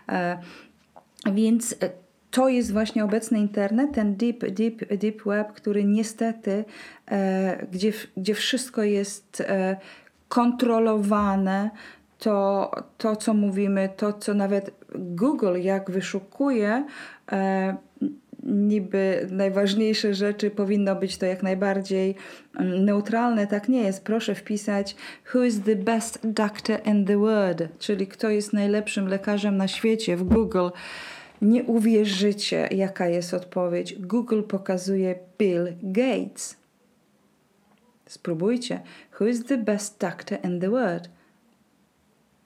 E, 0.10 0.38
więc 1.32 1.75
e, 1.82 2.05
to 2.32 2.50
jest 2.50 2.74
właśnie 2.74 3.03
obecny 3.03 3.39
internet, 3.39 3.91
ten 3.94 4.15
deep, 4.15 4.46
deep, 4.51 4.98
deep 4.98 5.24
web, 5.25 5.53
który 5.53 5.84
niestety, 5.84 6.65
e, 7.12 7.67
gdzie, 7.72 7.91
gdzie 8.17 8.34
wszystko 8.34 8.84
jest 8.84 9.41
e, 9.41 9.77
kontrolowane, 10.27 11.70
to, 12.19 12.72
to, 12.98 13.15
co 13.15 13.34
mówimy, 13.34 13.89
to, 13.98 14.13
co 14.13 14.34
nawet 14.34 14.72
Google, 14.95 15.55
jak 15.62 15.91
wyszukuje, 15.91 16.86
e, 17.31 17.75
niby 18.45 19.27
najważniejsze 19.31 20.13
rzeczy 20.13 20.51
powinno 20.51 20.95
być 20.95 21.17
to 21.17 21.25
jak 21.25 21.43
najbardziej 21.43 22.15
mm, 22.60 22.86
neutralne, 22.86 23.48
tak 23.48 23.69
nie 23.69 23.81
jest. 23.81 24.03
Proszę 24.03 24.36
wpisać 24.36 24.95
who 25.34 25.43
is 25.43 25.62
the 25.62 25.75
best 25.75 26.19
doctor 26.24 26.79
in 26.86 27.05
the 27.05 27.17
world, 27.17 27.63
czyli 27.79 28.07
kto 28.07 28.29
jest 28.29 28.53
najlepszym 28.53 29.07
lekarzem 29.07 29.57
na 29.57 29.67
świecie 29.67 30.17
w 30.17 30.24
Google. 30.24 30.69
Nie 31.41 31.63
uwierzycie, 31.63 32.67
jaka 32.72 33.07
jest 33.07 33.34
odpowiedź. 33.34 33.95
Google 34.00 34.41
pokazuje 34.41 35.15
Bill 35.38 35.74
Gates. 35.84 36.57
Spróbujcie. 38.05 38.81
Who 39.19 39.27
is 39.27 39.43
the 39.43 39.57
best 39.57 40.00
doctor 40.00 40.38
in 40.43 40.60
the 40.60 40.69
world? 40.69 41.10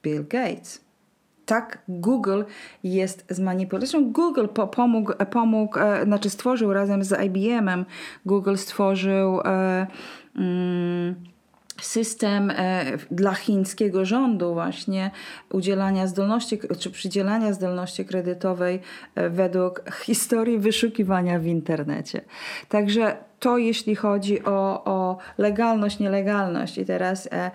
Bill 0.02 0.24
Gates 0.28 0.90
tak 1.46 1.78
Google 1.88 2.42
jest 2.84 3.24
zmanipulowany. 3.28 4.10
Google 4.10 4.46
po, 4.46 4.66
pomógł, 4.68 5.12
pomógł 5.30 5.78
e, 5.78 6.04
znaczy 6.04 6.30
stworzył 6.30 6.72
razem 6.72 7.04
z 7.04 7.20
IBM-em, 7.24 7.84
Google 8.26 8.56
stworzył 8.56 9.40
e, 9.40 9.86
mm, 10.36 11.14
system 11.80 12.50
e, 12.50 12.84
dla 13.10 13.34
chińskiego 13.34 14.04
rządu 14.04 14.54
właśnie 14.54 15.10
udzielania 15.52 16.06
zdolności, 16.06 16.58
czy 16.78 16.90
przydzielania 16.90 17.52
zdolności 17.52 18.04
kredytowej 18.04 18.80
e, 19.14 19.30
według 19.30 19.82
historii 20.04 20.58
wyszukiwania 20.58 21.38
w 21.38 21.46
internecie. 21.46 22.20
Także 22.68 23.16
to 23.40 23.58
jeśli 23.58 23.94
chodzi 23.94 24.44
o, 24.44 24.84
o 24.84 25.18
legalność, 25.38 25.98
nielegalność 25.98 26.78
i 26.78 26.84
teraz 26.84 27.28
e, 27.32 27.50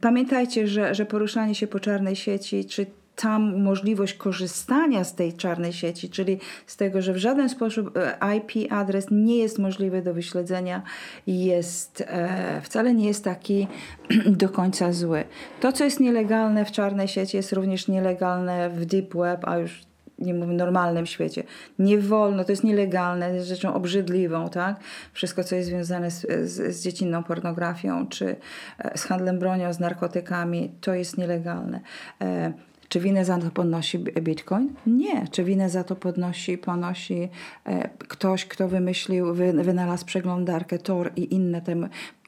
Pamiętajcie, 0.00 0.68
że, 0.68 0.94
że 0.94 1.06
poruszanie 1.06 1.54
się 1.54 1.66
po 1.66 1.80
czarnej 1.80 2.16
sieci, 2.16 2.64
czy 2.64 2.86
tam 3.16 3.62
możliwość 3.62 4.14
korzystania 4.14 5.04
z 5.04 5.14
tej 5.14 5.32
czarnej 5.32 5.72
sieci, 5.72 6.10
czyli 6.10 6.38
z 6.66 6.76
tego, 6.76 7.02
że 7.02 7.12
w 7.12 7.16
żaden 7.16 7.48
sposób 7.48 7.96
e, 7.96 8.36
IP 8.36 8.72
adres 8.72 9.06
nie 9.10 9.36
jest 9.36 9.58
możliwy 9.58 10.02
do 10.02 10.14
wyśledzenia, 10.14 10.82
jest 11.26 12.04
e, 12.06 12.60
wcale 12.62 12.94
nie 12.94 13.06
jest 13.08 13.24
taki 13.24 13.66
do 14.42 14.48
końca 14.48 14.92
zły. 14.92 15.24
To, 15.60 15.72
co 15.72 15.84
jest 15.84 16.00
nielegalne 16.00 16.64
w 16.64 16.70
czarnej 16.70 17.08
sieci, 17.08 17.36
jest 17.36 17.52
również 17.52 17.88
nielegalne 17.88 18.70
w 18.70 18.84
deep 18.84 19.14
web, 19.14 19.40
a 19.48 19.58
już 19.58 19.89
nie 20.20 20.34
mówię, 20.34 20.54
normalnym 20.54 21.06
świecie. 21.06 21.42
Nie 21.78 21.98
wolno, 21.98 22.44
to 22.44 22.52
jest 22.52 22.64
nielegalne, 22.64 23.34
jest 23.34 23.48
rzeczą 23.48 23.74
obrzydliwą, 23.74 24.48
tak? 24.48 24.80
Wszystko, 25.12 25.44
co 25.44 25.56
jest 25.56 25.68
związane 25.68 26.10
z, 26.10 26.20
z, 26.50 26.76
z 26.76 26.82
dziecinną 26.82 27.22
pornografią, 27.24 28.06
czy 28.06 28.36
e, 28.78 28.98
z 28.98 29.04
handlem 29.04 29.38
bronią, 29.38 29.72
z 29.72 29.80
narkotykami, 29.80 30.70
to 30.80 30.94
jest 30.94 31.18
nielegalne. 31.18 31.80
E, 32.20 32.52
czy 32.90 33.00
winę 33.00 33.24
za 33.24 33.38
to 33.38 33.50
podnosi 33.50 33.98
Bitcoin? 33.98 34.74
Nie. 34.86 35.26
Czy 35.30 35.44
winę 35.44 35.70
za 35.70 35.84
to 35.84 35.96
podnosi, 35.96 36.58
ponosi 36.58 37.28
e, 37.66 37.88
ktoś, 37.98 38.46
kto 38.46 38.68
wymyślił, 38.68 39.34
wy, 39.34 39.52
wynalazł 39.52 40.06
przeglądarkę 40.06 40.78
Tor 40.78 41.12
i 41.16 41.34
inne 41.34 41.62
te, 41.62 41.76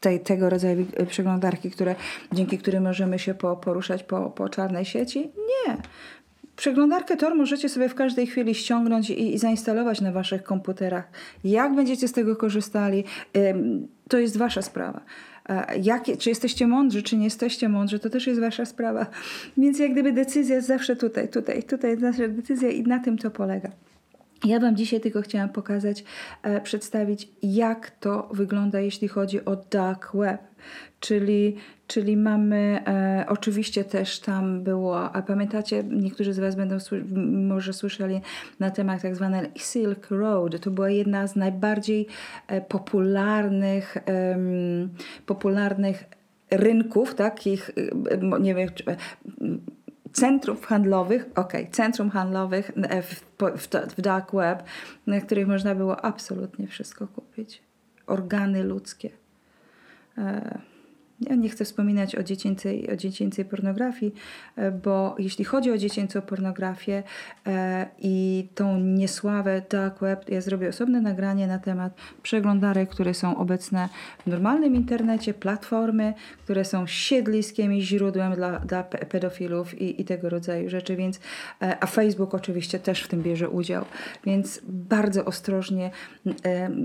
te, 0.00 0.18
tego 0.18 0.50
rodzaju 0.50 0.86
przeglądarki, 1.08 1.70
które, 1.70 1.94
dzięki 2.32 2.58
którym 2.58 2.82
możemy 2.82 3.18
się 3.18 3.34
po, 3.34 3.56
poruszać 3.56 4.02
po, 4.02 4.30
po 4.30 4.48
czarnej 4.48 4.84
sieci? 4.84 5.20
Nie. 5.20 5.76
Przeglądarkę 6.62 7.16
Tor 7.16 7.34
możecie 7.34 7.68
sobie 7.68 7.88
w 7.88 7.94
każdej 7.94 8.26
chwili 8.26 8.54
ściągnąć 8.54 9.10
i, 9.10 9.34
i, 9.34 9.38
zainstalować 9.38 10.00
na 10.00 10.12
waszych 10.12 10.42
komputerach. 10.42 11.10
Jak 11.44 11.74
będziecie 11.74 12.08
z 12.08 12.12
tego 12.12 12.36
korzystali, 12.36 13.04
to 14.08 14.18
jest 14.18 14.36
wasza 14.36 14.62
sprawa. 14.62 15.00
Jakie, 15.82 16.16
czy 16.16 16.28
jesteście 16.28 16.66
mądrzy, 16.66 17.02
czy 17.02 17.16
nie 17.16 17.24
jesteście 17.24 17.68
mądrzy, 17.68 17.98
to 17.98 18.10
też 18.10 18.26
jest 18.26 18.40
wasza 18.40 18.64
sprawa. 18.64 19.06
Więc 19.56 19.78
jak 19.78 19.92
gdyby 19.92 20.12
decyzja 20.12 20.56
jest 20.56 20.68
zawsze 20.68 20.96
tutaj, 20.96 21.28
tutaj, 21.28 21.62
tutaj 21.62 21.90
jest 21.90 22.02
nasza 22.02 22.28
decyzja 22.28 22.70
i 22.70 22.82
na 22.82 22.98
tym 22.98 23.18
to 23.18 23.30
polega. 23.30 23.70
Ja 24.44 24.60
Wam 24.60 24.76
dzisiaj 24.76 25.00
tylko 25.00 25.22
chciałam 25.22 25.48
pokazać, 25.48 26.04
e, 26.42 26.60
przedstawić, 26.60 27.28
jak 27.42 27.90
to 27.90 28.28
wygląda, 28.32 28.80
jeśli 28.80 29.08
chodzi 29.08 29.44
o 29.44 29.56
dark 29.56 30.16
web, 30.16 30.40
czyli, 31.00 31.56
czyli 31.86 32.16
mamy, 32.16 32.80
e, 32.86 33.24
oczywiście 33.28 33.84
też 33.84 34.20
tam 34.20 34.62
było, 34.62 35.12
a 35.12 35.22
pamiętacie, 35.22 35.84
niektórzy 35.84 36.32
z 36.32 36.38
Was 36.38 36.56
będą 36.56 36.76
może 37.48 37.72
słyszeli 37.72 38.20
na 38.60 38.70
temat 38.70 39.02
tak 39.02 39.16
zwanej 39.16 39.50
Silk 39.56 40.10
Road. 40.10 40.60
To 40.60 40.70
była 40.70 40.90
jedna 40.90 41.26
z 41.26 41.36
najbardziej 41.36 42.06
e, 42.46 42.60
popularnych, 42.60 43.96
popularnych 45.26 46.04
rynków, 46.52 47.14
takich, 47.14 47.70
e, 48.10 48.40
nie 48.40 48.54
wiem, 48.54 48.68
centrów 50.12 50.66
handlowych, 50.66 51.26
ok, 51.34 51.52
centrum 51.70 52.10
handlowych 52.10 52.70
e, 52.76 53.02
w, 53.02 53.24
w, 53.56 53.68
w 53.96 54.00
dark 54.00 54.32
web, 54.32 54.62
na 55.06 55.20
których 55.20 55.48
można 55.48 55.74
było 55.74 56.04
absolutnie 56.04 56.66
wszystko 56.66 57.06
kupić. 57.06 57.62
Organy 58.06 58.64
ludzkie. 58.64 59.10
E, 60.18 60.58
Ja 61.30 61.36
nie 61.36 61.48
chcę 61.48 61.64
wspominać 61.64 62.16
o 62.16 62.22
dziecięcej, 62.22 62.90
o 62.92 62.96
dziecięcej 62.96 63.44
pornografii, 63.44 64.14
e, 64.56 64.70
bo 64.70 65.14
jeśli 65.18 65.44
chodzi 65.44 65.70
o 65.70 65.78
dziecięcą 65.78 66.22
pornografię 66.22 67.02
e, 67.46 67.86
i 67.98 68.48
tą 68.54 68.80
niesławę 68.80 69.62
dark 69.70 70.00
web, 70.00 70.30
ja 70.30 70.40
zrobię 70.40 70.68
osobne 70.68 71.00
nagranie 71.00 71.46
na 71.46 71.58
temat 71.58 71.92
przeglądarek, 72.22 72.90
które 72.90 73.14
są 73.14 73.36
obecne 73.36 73.88
w 74.26 74.30
normalnym 74.30 74.74
internecie, 74.74 75.34
platformy, 75.34 76.14
które 76.44 76.64
są 76.64 76.86
siedliskiem 76.86 77.72
i 77.72 77.82
źródłem 77.82 78.34
dla, 78.34 78.58
dla 78.58 78.82
pedofilów 78.82 79.80
i, 79.80 80.00
i 80.00 80.04
tego 80.04 80.28
rodzaju 80.28 80.70
rzeczy, 80.70 80.96
więc 80.96 81.20
e, 81.62 81.76
a 81.80 81.86
Facebook 81.86 82.34
oczywiście 82.34 82.78
też 82.78 83.02
w 83.02 83.08
tym 83.08 83.22
bierze 83.22 83.48
udział, 83.48 83.84
więc 84.24 84.60
bardzo 84.64 85.24
ostrożnie 85.24 85.90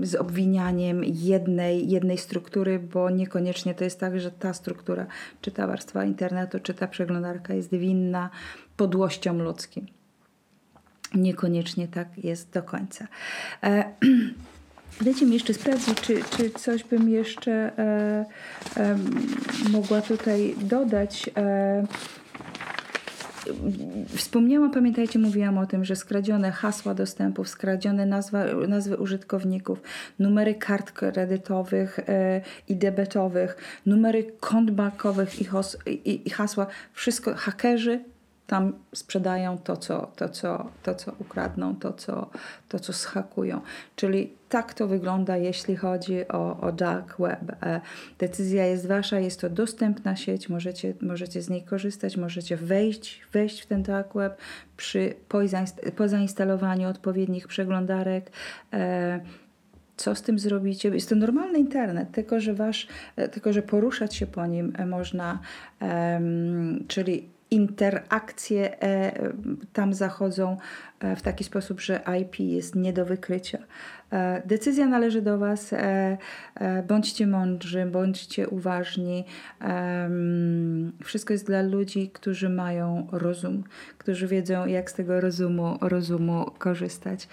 z 0.02 0.14
obwinianiem 0.14 1.04
jednej, 1.04 1.88
jednej 1.88 2.18
struktury, 2.18 2.78
bo 2.78 3.10
niekoniecznie 3.10 3.74
to 3.74 3.84
jest 3.84 4.00
tak, 4.00 4.20
że 4.20 4.27
ta 4.30 4.54
struktura, 4.54 5.06
czy 5.40 5.50
ta 5.50 5.66
warstwa 5.66 6.04
internetu, 6.04 6.60
czy 6.60 6.74
ta 6.74 6.88
przeglądarka 6.88 7.54
jest 7.54 7.70
winna 7.70 8.30
podłościom 8.76 9.42
ludzkim. 9.42 9.86
Niekoniecznie 11.14 11.88
tak 11.88 12.18
jest 12.24 12.50
do 12.50 12.62
końca. 12.62 13.08
E, 13.62 13.84
Dajcie 15.00 15.26
mi 15.26 15.34
jeszcze 15.34 15.54
sprawdzić, 15.54 16.00
czy, 16.00 16.20
czy 16.36 16.50
coś 16.50 16.84
bym 16.84 17.08
jeszcze 17.08 17.52
e, 17.52 18.24
e, 18.76 18.98
mogła 19.70 20.00
tutaj 20.00 20.54
dodać. 20.60 21.30
E, 21.36 21.86
Wspomniałam, 24.16 24.70
pamiętajcie, 24.70 25.18
mówiłam 25.18 25.58
o 25.58 25.66
tym, 25.66 25.84
że 25.84 25.96
skradzione 25.96 26.50
hasła 26.50 26.94
dostępów, 26.94 27.48
skradzione 27.48 28.06
nazwa, 28.06 28.44
nazwy 28.68 28.96
użytkowników, 28.96 29.82
numery 30.18 30.54
kart 30.54 30.92
kredytowych 30.92 31.98
e, 31.98 32.40
i 32.68 32.76
debetowych, 32.76 33.56
numery 33.86 34.32
kont 34.40 34.70
bankowych 34.70 35.30
i, 36.04 36.30
hasła, 36.30 36.66
wszystko 36.92 37.34
hakerzy 37.34 38.00
tam 38.48 38.72
sprzedają 38.94 39.58
to, 39.58 39.76
co, 39.76 40.12
to, 40.16 40.28
co, 40.28 40.70
to, 40.82 40.94
co 40.94 41.12
ukradną, 41.18 41.76
to 41.76 41.92
co, 41.92 42.30
to, 42.68 42.78
co 42.78 42.92
schakują. 42.92 43.60
Czyli 43.96 44.32
tak 44.48 44.74
to 44.74 44.88
wygląda, 44.88 45.36
jeśli 45.36 45.76
chodzi 45.76 46.28
o, 46.28 46.60
o 46.60 46.72
dark 46.72 47.18
web. 47.18 47.40
E, 47.62 47.80
decyzja 48.18 48.66
jest 48.66 48.86
wasza, 48.86 49.18
jest 49.18 49.40
to 49.40 49.50
dostępna 49.50 50.16
sieć, 50.16 50.48
możecie, 50.48 50.94
możecie 51.00 51.42
z 51.42 51.50
niej 51.50 51.62
korzystać, 51.62 52.16
możecie 52.16 52.56
wejść, 52.56 53.22
wejść 53.32 53.60
w 53.60 53.66
ten 53.66 53.82
dark 53.82 54.14
web 54.14 54.38
przy, 54.76 55.14
po 55.96 56.08
zainstalowaniu 56.08 56.88
odpowiednich 56.88 57.48
przeglądarek 57.48 58.30
e, 58.72 59.20
co 59.96 60.14
z 60.14 60.22
tym 60.22 60.38
zrobicie? 60.38 60.88
Jest 60.88 61.08
to 61.08 61.14
normalny 61.14 61.58
internet, 61.58 62.12
tylko 62.12 62.40
że, 62.40 62.54
wasz, 62.54 62.88
e, 63.16 63.28
tylko, 63.28 63.52
że 63.52 63.62
poruszać 63.62 64.14
się 64.14 64.26
po 64.26 64.46
nim 64.46 64.72
można, 64.86 65.38
um, 65.80 66.84
czyli 66.88 67.37
interakcje 67.50 68.82
e, 68.82 69.12
tam 69.72 69.94
zachodzą 69.94 70.56
e, 71.00 71.16
w 71.16 71.22
taki 71.22 71.44
sposób, 71.44 71.80
że 71.80 72.00
IP 72.20 72.40
jest 72.40 72.74
nie 72.74 72.92
do 72.92 73.04
wykrycia. 73.04 73.58
E, 74.12 74.42
decyzja 74.46 74.86
należy 74.86 75.22
do 75.22 75.38
Was. 75.38 75.74
Bądźcie 76.88 77.26
mądrzy, 77.26 77.86
bądźcie 77.86 78.48
uważni. 78.48 79.24
Wszystko 81.04 81.32
jest 81.32 81.46
dla 81.46 81.62
ludzi, 81.62 82.10
którzy 82.10 82.48
mają 82.48 83.06
rozum, 83.12 83.64
którzy 83.98 84.26
wiedzą, 84.26 84.66
jak 84.66 84.90
z 84.90 84.94
tego 84.94 85.20
rozumu, 85.20 85.78
rozumu 85.80 86.50
korzystać. 86.58 87.28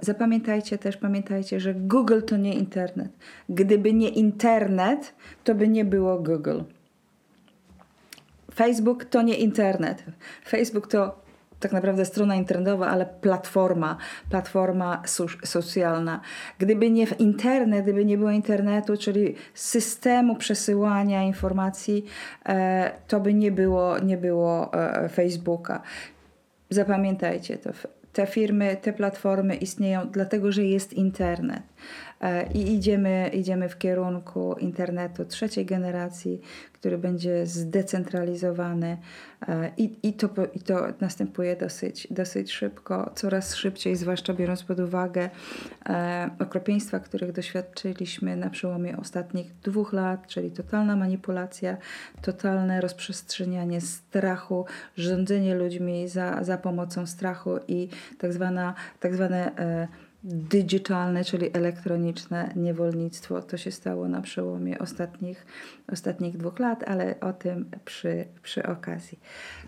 Zapamiętajcie 0.00 0.78
też, 0.78 0.96
pamiętajcie, 0.96 1.60
że 1.60 1.74
Google 1.74 2.20
to 2.26 2.36
nie 2.36 2.54
internet. 2.54 3.12
Gdyby 3.48 3.92
nie 3.92 4.08
internet, 4.08 5.14
to 5.44 5.54
by 5.54 5.68
nie 5.68 5.84
było 5.84 6.18
Google. 6.18 6.60
Facebook 8.58 9.04
to 9.04 9.22
nie 9.22 9.34
internet. 9.34 10.04
Facebook 10.44 10.86
to 10.86 11.28
tak 11.60 11.72
naprawdę 11.72 12.04
strona 12.04 12.34
internetowa, 12.34 12.88
ale 12.88 13.06
platforma, 13.06 13.96
platforma 14.30 15.02
socjalna. 15.44 16.20
Gdyby 16.58 16.90
nie 16.90 17.06
internet, 17.18 17.82
gdyby 17.82 18.04
nie 18.04 18.18
było 18.18 18.30
internetu, 18.30 18.96
czyli 18.96 19.34
systemu 19.54 20.36
przesyłania 20.36 21.22
informacji, 21.22 22.04
e, 22.46 22.90
to 23.08 23.20
by 23.20 23.34
nie 23.34 23.52
było, 23.52 23.98
nie 23.98 24.16
było 24.16 24.74
e, 24.74 25.08
Facebooka. 25.08 25.82
Zapamiętajcie 26.70 27.58
to. 27.58 27.70
Te 28.12 28.26
firmy, 28.26 28.76
te 28.82 28.92
platformy 28.92 29.56
istnieją 29.56 30.08
dlatego, 30.08 30.52
że 30.52 30.64
jest 30.64 30.92
internet. 30.92 31.62
E, 32.20 32.52
I 32.52 32.74
idziemy, 32.74 33.30
idziemy 33.34 33.68
w 33.68 33.78
kierunku 33.78 34.56
internetu 34.58 35.24
trzeciej 35.24 35.66
generacji, 35.66 36.40
który 36.72 36.98
będzie 36.98 37.46
zdecentralizowany 37.46 38.98
e, 39.48 39.70
i, 39.76 39.98
i, 40.02 40.12
to, 40.12 40.28
i 40.54 40.60
to 40.60 40.86
następuje 41.00 41.56
dosyć, 41.56 42.08
dosyć 42.10 42.52
szybko, 42.52 43.10
coraz 43.14 43.54
szybciej, 43.54 43.96
zwłaszcza 43.96 44.34
biorąc 44.34 44.62
pod 44.62 44.80
uwagę 44.80 45.30
e, 45.88 46.30
okropieństwa, 46.38 47.00
których 47.00 47.32
doświadczyliśmy 47.32 48.36
na 48.36 48.50
przełomie 48.50 48.96
ostatnich 48.96 49.60
dwóch 49.60 49.92
lat, 49.92 50.26
czyli 50.26 50.50
totalna 50.50 50.96
manipulacja, 50.96 51.76
totalne 52.22 52.80
rozprzestrzenianie 52.80 53.80
strachu, 53.80 54.64
rządzenie 54.96 55.54
ludźmi 55.54 56.08
za, 56.08 56.44
za 56.44 56.58
pomocą 56.58 57.06
strachu 57.06 57.50
i 57.68 57.88
tak, 58.18 58.32
zwana, 58.32 58.74
tak 59.00 59.14
zwane 59.14 59.52
digitalne, 60.24 61.24
czyli 61.24 61.50
elektroniczne 61.52 62.52
niewolnictwo. 62.56 63.42
To 63.42 63.56
się 63.56 63.70
stało 63.70 64.08
na 64.08 64.20
przełomie 64.20 64.78
ostatnich, 64.78 65.46
ostatnich 65.92 66.36
dwóch 66.36 66.58
lat, 66.58 66.84
ale 66.88 67.20
o 67.20 67.32
tym 67.32 67.70
przy, 67.84 68.24
przy 68.42 68.62
okazji. 68.62 69.18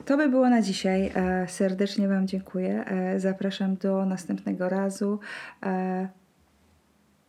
To 0.04 0.16
by 0.16 0.28
było 0.28 0.50
na 0.50 0.62
dzisiaj. 0.62 1.12
E, 1.14 1.48
serdecznie 1.48 2.08
Wam 2.08 2.26
dziękuję. 2.26 2.84
E, 2.84 3.20
zapraszam 3.20 3.76
do 3.76 4.06
następnego 4.06 4.68
razu. 4.68 5.20
E, 5.62 6.08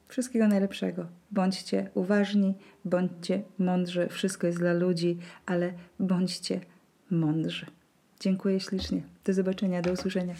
wszystkiego 0.07 0.47
najlepszego. 0.47 1.05
Bądźcie 1.31 1.89
uważni, 1.93 2.55
bądźcie 2.85 3.41
mądrzy. 3.59 4.07
Wszystko 4.09 4.47
jest 4.47 4.59
dla 4.59 4.73
ludzi, 4.73 5.17
ale 5.45 5.73
bądźcie 5.99 6.59
mądrzy. 7.09 7.65
Dziękuję 8.19 8.59
ślicznie. 8.59 9.01
Do 9.25 9.33
zobaczenia, 9.33 9.81
do 9.81 9.91
usłyszenia. 9.91 10.35